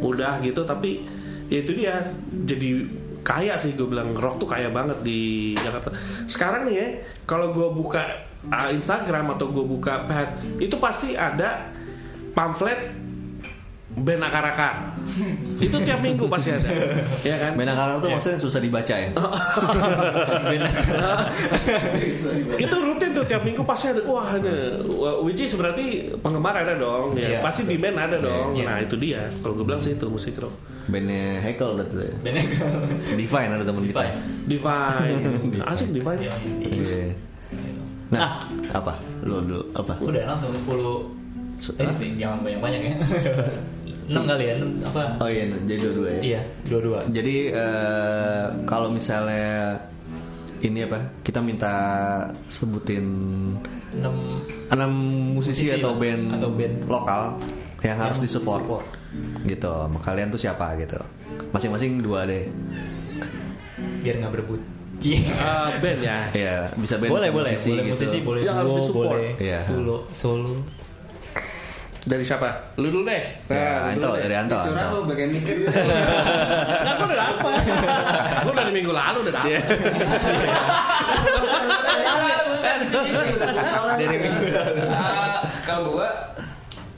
[0.00, 1.04] Mudah gitu tapi
[1.52, 2.08] ya itu dia
[2.48, 2.88] jadi
[3.28, 5.92] kaya sih gue bilang rock tuh kaya banget di Jakarta.
[6.24, 6.86] Sekarang nih ya,
[7.28, 11.68] kalau gua buka uh, Instagram atau gua buka pad itu pasti ada
[12.32, 13.07] pamflet
[14.00, 14.74] band akar-akar.
[15.58, 16.68] itu tiap minggu pasti ada.
[17.22, 17.52] ya kan?
[17.54, 19.10] Menakar tuh maksudnya susah dibaca ya.
[22.58, 24.78] itu rutin tuh tiap minggu pasti ada wah ada
[25.22, 27.38] which is berarti penggemar ada dong ya Iya.
[27.40, 28.64] pasti demand ada dong Iya.
[28.64, 30.54] nah itu dia kalau gue bilang sih itu musik rock
[30.88, 32.14] Bandnya Hekel udah tuh ya.
[32.24, 32.80] Benegal.
[33.12, 34.08] Divine ada temen kita.
[34.48, 35.20] Divine.
[35.52, 36.32] divine asik divine Iya,
[36.64, 36.80] iya.
[36.80, 37.04] Iya.
[38.08, 38.40] Nah,
[38.72, 38.96] apa?
[39.20, 40.00] Lu dulu apa?
[40.00, 40.64] Udah langsung 10
[41.76, 42.94] Ini sih jangan banyak-banyak ya
[44.08, 46.20] 6 kali ya enam, apa Oh iya, jadi dua-dua ya.
[46.24, 49.76] Iya dua-dua Jadi eh, kalau misalnya
[50.58, 50.98] ini apa?
[51.20, 51.72] Kita minta
[52.48, 53.04] sebutin
[53.94, 54.92] 6 enam
[55.32, 57.22] musisi, Musisi atau lah, band atau band lokal
[57.78, 58.62] yang, harus Yang disupport.
[58.64, 58.86] disupport.
[59.44, 59.70] Gitu.
[59.70, 60.98] Sama Kalian tuh siapa gitu?
[61.48, 62.48] Masing-masing dua deh.
[64.02, 64.60] Biar nggak berebut.
[64.98, 65.22] Eh,
[65.78, 67.92] band ya Iya, bisa band boleh bisa boleh musisi boleh gitu.
[67.94, 69.06] musisi boleh Yang harus duo, disupport.
[69.14, 69.60] boleh Iya.
[69.62, 70.54] solo solo
[72.08, 72.48] dari siapa?
[72.74, 73.20] Lu dulu deh.
[73.46, 74.56] Ya, lu Anto, dari Anto.
[74.58, 74.96] Curang Anto.
[74.96, 77.52] lu bagian mikir Nah, udah dapet.
[78.40, 79.62] Gua dari minggu lalu udah dapet.
[83.98, 84.44] Dari minggu
[84.88, 86.08] Ah, kalau gua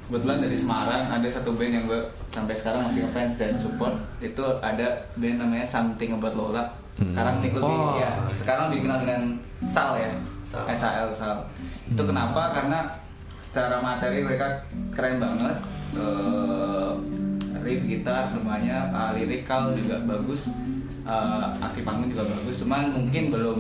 [0.06, 3.94] kebetulan dari Semarang ada satu band yang gua sampai sekarang masih ngefans dan support.
[4.18, 6.64] Itu ada band namanya Something About Lola.
[7.00, 7.96] Sekarang nih lebih Oh.
[7.96, 9.22] ya sekarang lebih dikenal dengan
[9.64, 10.12] Sal ya.
[10.44, 10.64] Sal.
[10.68, 11.36] SAL Sal.
[11.88, 12.52] Itu kenapa?
[12.52, 12.84] Karena
[13.50, 14.62] secara materi mereka
[14.94, 15.58] keren banget.
[15.98, 16.92] Eh,
[17.60, 20.48] riff gitar semuanya uh, lirikal juga bagus
[21.10, 22.62] Eh, aksi panggung juga bagus.
[22.62, 23.58] Cuman mungkin belum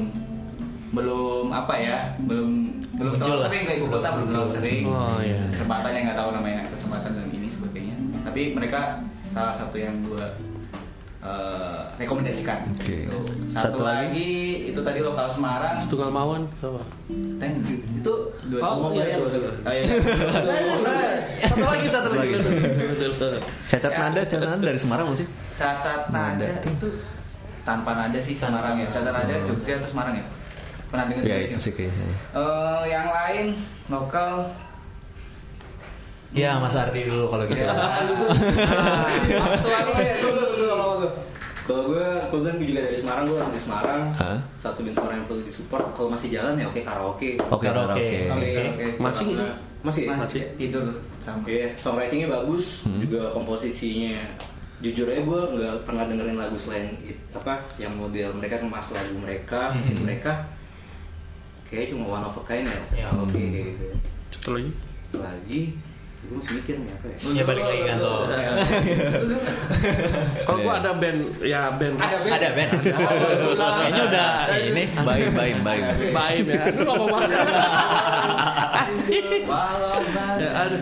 [0.90, 3.46] belum apa ya belum belum Muncul terlalu lah.
[3.46, 4.82] sering ke ibu kota belum terlalu sering.
[4.90, 5.40] Oh, iya.
[5.54, 7.96] kesempatan yang nggak tahu namanya kesempatan dan ini sebagainya.
[8.26, 10.26] Tapi mereka salah satu yang gua
[11.20, 13.04] eh, rekomendasikan Oke.
[13.06, 13.24] Tuh.
[13.44, 14.08] Satu satu, lagi?
[14.08, 14.30] lagi,
[14.68, 16.80] itu tadi lokal Semarang tunggal mawon apa
[17.36, 17.78] Thank you.
[17.94, 18.14] itu
[18.46, 19.52] dua Oh, iya, bayar dua.
[19.60, 19.84] Oh, iya.
[21.42, 22.34] satu lagi satu lagi
[23.66, 23.98] Cacat Ya.
[24.00, 25.26] nada, cacat nada dari Semarang sih?
[25.54, 26.88] cacat nada itu
[27.60, 30.24] tanpa nada sih Semarang ya cacat nada Jogja atau Semarang ya
[30.88, 32.02] pernah dengar Ya itu sih kayaknya.
[32.34, 33.46] Eh, yang lain
[33.86, 34.48] lokal
[36.30, 37.74] ya Mas Ardi dulu kalau gitu ya,
[41.70, 44.02] Kalau gue, kalau gue juga dari Semarang, gue orang di Semarang.
[44.18, 44.38] Hah?
[44.58, 45.86] Satu band Semarang yang perlu disupport.
[45.94, 47.30] Kalau masih jalan ya oke karaoke.
[47.46, 48.26] Oke, Karaoke.
[48.26, 48.86] Oke, oke.
[48.98, 49.26] Masih
[49.80, 50.02] masih.
[50.10, 50.82] masih tidur
[51.22, 52.98] sama Iya, songwritingnya bagus, Hmm.
[53.00, 54.18] juga komposisinya.
[54.80, 59.14] Jujur aja gue nggak pernah dengerin lagu selain it- apa yang model mereka kemas lagu
[59.14, 60.32] mereka, musik mereka.
[61.64, 62.80] Kayaknya cuma one of a kind ya.
[62.98, 63.06] Ya.
[63.08, 63.86] Karaoke kayak gitu.
[64.32, 64.70] satu lagi
[65.10, 65.60] Lagi,
[66.20, 67.16] gue masih mikir nih apa ya.
[67.32, 67.96] ya balik lagi kan?
[67.98, 68.14] Lo
[70.44, 72.34] kalau gua ada band ya band Ada band.
[72.36, 72.70] ada band?
[73.58, 74.28] Kayaknya udah
[74.60, 75.82] ini Baim, baim, baim.
[76.12, 76.62] Baim ya.
[76.70, 77.30] Lu ngomong banget
[80.40, 80.76] Ya, ada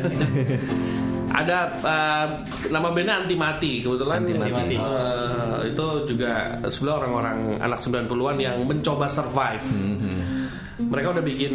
[1.29, 2.27] ada uh,
[2.67, 4.27] nama bandnya anti mati kebetulan.
[4.27, 4.75] Anti Mati.
[4.75, 6.33] uh, itu juga
[6.67, 9.63] sebenarnya orang-orang anak 90-an yang mencoba survive
[10.79, 11.55] mereka udah bikin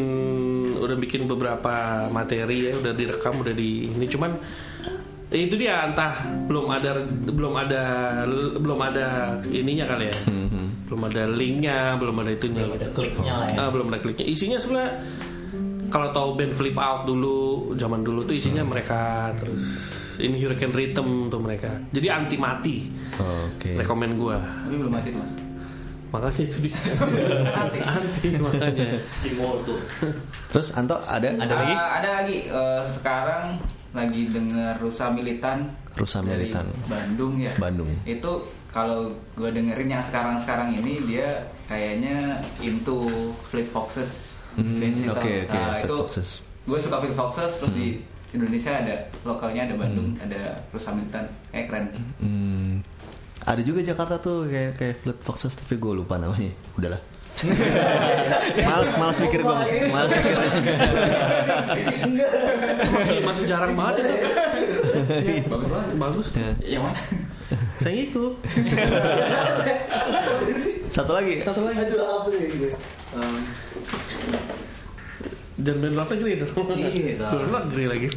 [0.77, 4.35] udah bikin beberapa materi ya udah direkam udah di ini cuman
[5.31, 6.13] ya itu dia entah
[6.45, 6.91] belum ada
[7.23, 7.83] belum ada
[8.59, 9.07] belum ada
[9.47, 10.17] ininya kali ya
[10.85, 12.99] belum ada linknya belum ada itunya belum ada gitu.
[13.01, 14.25] kliknya lah ya Ah, belum ada kliknya.
[14.29, 14.91] Isinya sebenarnya
[15.89, 19.61] kalau tahu band Flip Out dulu, zaman dulu tuh isinya mereka terus
[20.21, 21.81] ini Hurricane Rhythm tuh mereka.
[21.89, 22.75] Jadi anti mati.
[23.17, 23.73] Oke.
[23.73, 24.37] Rekomen gua.
[24.37, 25.42] Tapi belum mati mas
[26.13, 26.77] Makanya itu dia.
[27.83, 28.87] anti makanya.
[29.23, 29.77] Immortal.
[30.47, 31.25] Terus Anto ada?
[31.27, 31.73] Ada lagi?
[31.73, 33.57] Ah, ada lagi Eh, sekarang
[33.91, 36.65] lagi denger Rusa Militan Rusa dari Militan.
[36.85, 37.89] Bandung ya Bandung.
[38.03, 38.31] itu
[38.67, 41.29] kalau gue dengerin yang sekarang sekarang ini dia
[41.65, 43.05] kayaknya into
[43.43, 46.29] Fleet Foxes Hmm, oke, oke, Nah, Fleet itu Foxes.
[46.63, 48.01] gue suka Fleet Foxes terus di
[48.31, 50.25] Indonesia ada lokalnya ada Bandung Hmm.
[50.25, 51.85] ada Rusa Militan kayak keren
[52.17, 52.81] Hmm,
[53.43, 56.51] ada juga Jakarta tuh kayak kayak Fleet Foxes tapi gue lupa namanya.
[56.79, 57.01] Udahlah.
[58.69, 59.55] males males mikir gue
[59.89, 60.37] males mikir
[62.93, 64.13] Masih, masih jarang banget itu.
[65.51, 66.27] bagus banget Bagus.
[66.37, 66.77] Ya.
[66.77, 66.99] yang mana
[67.81, 68.33] Saya ikut.
[70.93, 71.77] satu lagi Satu lagi.
[71.81, 72.69] Ya gitu.
[73.17, 73.41] Um,
[75.63, 76.67] Jangan main luar negeri dong.
[76.69, 77.15] Iya.
[77.47, 78.07] Luar negeri lagi.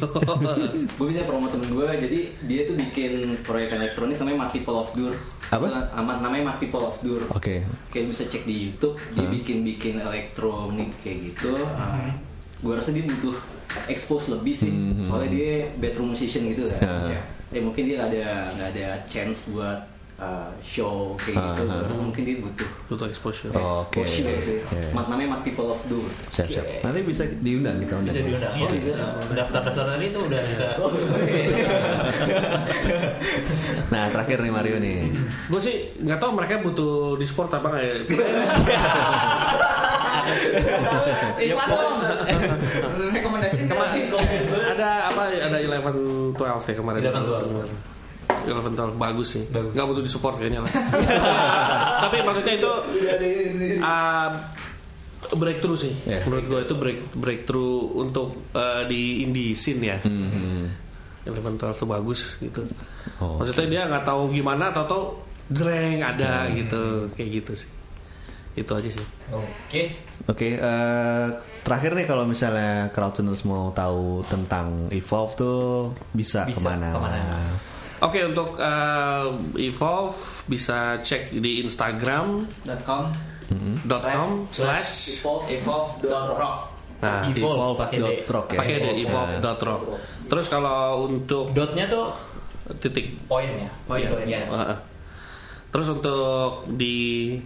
[0.97, 4.91] gue bisa promo temen gue jadi dia tuh bikin proyek elektronik namanya Mark People of
[4.91, 5.15] Dur
[5.47, 5.65] Apa?
[5.93, 7.63] Nama- namanya Mark People of Dur Oke.
[7.87, 9.31] kayak bisa cek di YouTube dia Hah?
[9.31, 11.55] bikin bikin elektronik kayak gitu
[12.57, 13.37] gue rasa dia butuh
[13.87, 15.05] expose lebih sih Hmm.
[15.05, 17.15] soalnya dia bedroom musician gitu kan Ah.
[17.47, 19.77] ya mungkin dia ada nggak ada chance buat
[20.17, 23.51] uh, show kayak gitu rasa mungkin dia butuh Butuh exposure.
[23.51, 24.01] Oke.
[24.01, 24.89] exposure sih Iya.
[24.91, 26.65] Mat- namanya Mark People of Dur Siap siap.
[26.81, 28.09] Nanti bisa diundang kita undang.
[28.09, 28.63] Bisa diundang ya.
[28.63, 28.91] Oh, bisa.
[29.29, 30.67] Daftar-daftar tadi itu udah kita.
[33.87, 35.07] Nah terakhir nih Mario nih.
[35.47, 37.95] Gue sih nggak tahu mereka butuh di sport apa nggak ya.
[41.39, 41.97] Ikhlas dong.
[43.13, 43.63] Rekomendasi
[44.67, 45.21] ada apa?
[45.29, 46.35] Ada 11 12
[46.67, 46.99] ya kemarin.
[47.01, 47.15] 11,
[47.71, 47.96] 12.
[48.47, 49.43] 11 12 bagus sih.
[49.51, 49.71] Bagus.
[49.75, 50.71] Nggak butuh di support kayaknya lah.
[52.07, 52.71] Tapi maksudnya itu
[53.83, 54.29] uh,
[55.35, 55.93] breakthrough sih.
[56.07, 56.23] Yeah.
[56.25, 59.97] Menurut gue itu break breakthrough untuk uh, di indie scene ya.
[60.01, 60.71] Hmm.
[61.27, 62.63] 11 12 tuh bagus gitu.
[63.19, 65.03] Oh, Maksudnya dia nggak tahu gimana atau tahu
[65.51, 67.69] jreng ada gitu kayak gitu sih.
[68.55, 69.05] Itu aja sih.
[69.35, 70.07] Oke.
[70.27, 71.27] Oke, eh,
[71.63, 75.59] terakhir nih kalau misalnya crowdtuners mau tahu tentang Evolve tuh
[76.11, 76.87] bisa, Bisa, ke mana?
[76.91, 77.21] ke mana?
[77.97, 79.25] Oke untuk uh,
[79.55, 80.13] Evolve
[80.45, 82.45] bisa cek di Instagram
[82.83, 83.09] .com
[83.87, 86.59] .com slash evolve.rock
[86.97, 88.05] nah Evolve pakai D.
[88.25, 88.57] Evolve.rock ya.
[88.57, 89.01] pakai deh Ya.
[89.03, 89.81] evolve.rock.
[90.27, 92.09] Terus kalau untuk Dotnya tuh
[92.77, 93.69] titik poinnya.
[93.85, 94.49] Poin, yes.
[94.51, 94.75] uh,
[95.69, 97.37] terus untuk di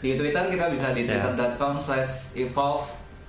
[0.00, 1.20] Di Twitter kita bisa di Ya.
[1.20, 2.86] twitter.com slash evolve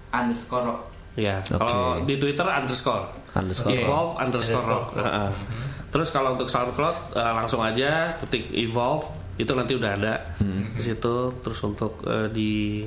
[0.10, 0.82] underscore rock.
[1.12, 1.60] ya Oke.
[1.60, 3.72] kalau di Twitter underscore Underscore.
[3.74, 4.86] evolve underscore rock.
[4.92, 5.04] Underscore.
[5.04, 5.32] Uh, uh.
[5.92, 9.04] Terus kalau untuk SoundCloud uh, langsung aja ketik evolve
[9.36, 10.14] itu nanti udah ada
[10.76, 11.36] di situ.
[11.44, 12.84] Terus untuk uh, di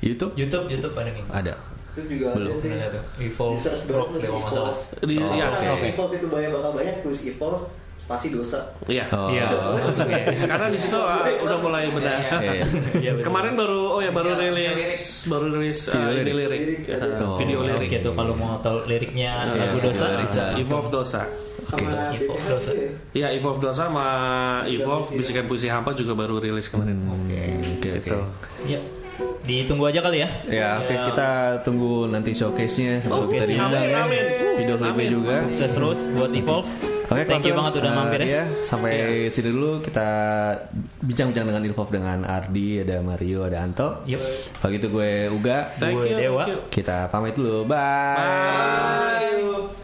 [0.00, 1.24] YouTube YouTube YouTube ada nih.
[1.30, 1.54] ada.
[1.94, 2.50] itu juga Belum.
[2.50, 2.74] ada sih.
[3.22, 4.10] Evolve Di search doang.
[4.18, 4.74] Evolve.
[5.06, 5.62] di Oh, ya oke.
[5.62, 7.64] Kalau Evolve itu banyak bakal banyak tulis Evolve
[7.96, 9.08] spasi dosa Iya.
[9.10, 9.28] Oh.
[9.28, 9.48] Iya.
[9.88, 10.20] Oke.
[10.50, 12.20] Karena di situ uh, udah mulai benar.
[12.20, 12.64] Iya, iya.
[13.00, 13.12] Iya.
[13.18, 14.82] Kemarin baru oh ya baru Iya, rilis
[15.24, 16.34] baru rilis uh, Video lirik.
[16.36, 16.80] lirik, Lirik.
[16.86, 17.36] Uh, Oh.
[17.36, 17.88] video lirik.
[17.88, 20.04] Oke tuh kalau mau tahu liriknya Iya, lagu dosa.
[20.54, 21.22] Evolve dosa.
[21.24, 21.80] Oke.
[21.80, 22.70] sama Evolve BPM dosa.
[22.70, 22.90] ya.
[23.14, 24.06] Iya, Evolve dosa sama
[24.66, 27.00] Evolve bisikan puisi hampa juga baru rilis kemarin.
[27.00, 27.40] Oke,
[27.72, 27.88] oke.
[28.04, 28.18] Gitu.
[28.68, 28.80] Ya.
[29.40, 30.28] Ditunggu aja kali ya.
[30.44, 31.28] Ya, oke kita
[31.60, 33.56] tunggu nanti showcase-nya sebelum kita Showcase-nya.
[33.62, 33.96] diundang ya.
[34.02, 34.56] Amin, amin.
[34.56, 35.36] Video klipnya juga.
[35.46, 36.68] Sukses terus buat Evolve.
[37.04, 38.26] Oke, Thank you banget udah eh, mampir ya.
[38.26, 38.92] iya, sampai
[39.28, 40.08] sini dulu kita
[41.04, 44.00] bincang-bincang dengan Evolve dengan Ardi, ada Mario, ada Anto.
[44.08, 44.20] Yuk.
[44.56, 45.68] Kalau gitu gue Uga.
[45.76, 46.16] Thank Gue you.
[46.16, 46.44] Dewa.
[46.48, 46.58] you.
[46.72, 47.68] Kita pamit dulu.
[47.68, 49.36] Bye.
[49.44, 49.83] Terlelap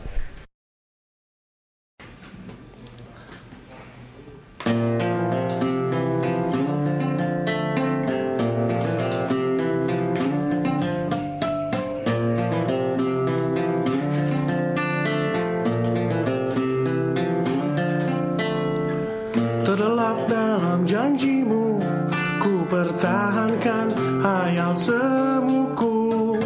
[24.30, 26.38] pertahankan hayal semuku.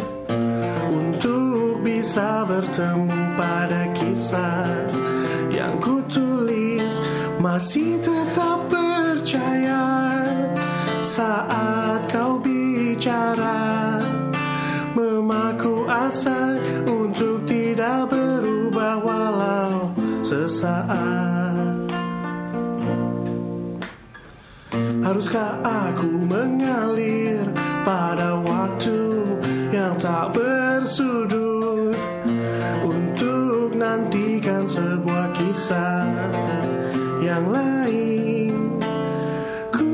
[0.85, 4.89] Untuk bisa bertemu pada kisah
[5.53, 6.93] Yang ku tulis
[7.37, 10.25] Masih tetap percaya
[11.05, 14.01] Saat kau bicara.
[14.97, 16.57] Memaku asa
[16.89, 19.93] Untuk tidak berubah Walau
[20.25, 21.85] sesaat.
[25.05, 27.54] Haruskah aku mengalir
[27.85, 28.97] pada waktu
[29.69, 31.93] yang tak bersudut
[32.81, 36.09] Untuk nantikan sebuah kisah
[37.21, 38.81] yang lain.
[39.69, 39.93] Ku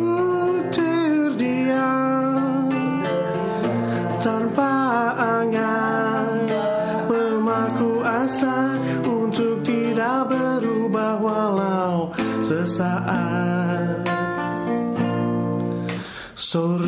[0.71, 2.67] terdiam
[4.23, 4.75] tanpa
[5.15, 6.47] angan
[7.11, 12.11] Memaku asa untuk tidak berubah walau
[12.43, 14.03] sesaat.
[16.35, 16.80] Sore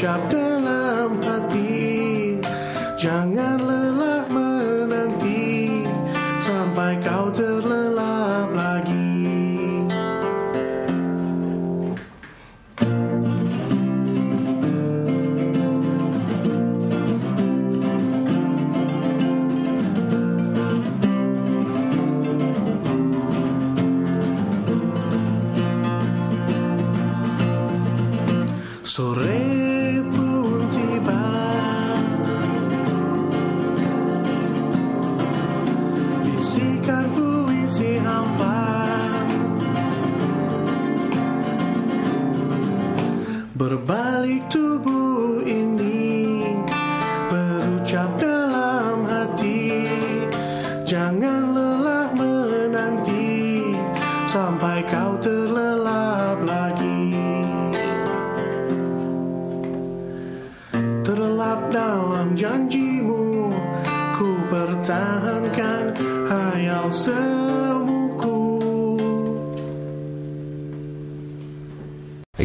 [0.00, 2.40] Berucap dalam hati
[2.96, 3.49] Jangan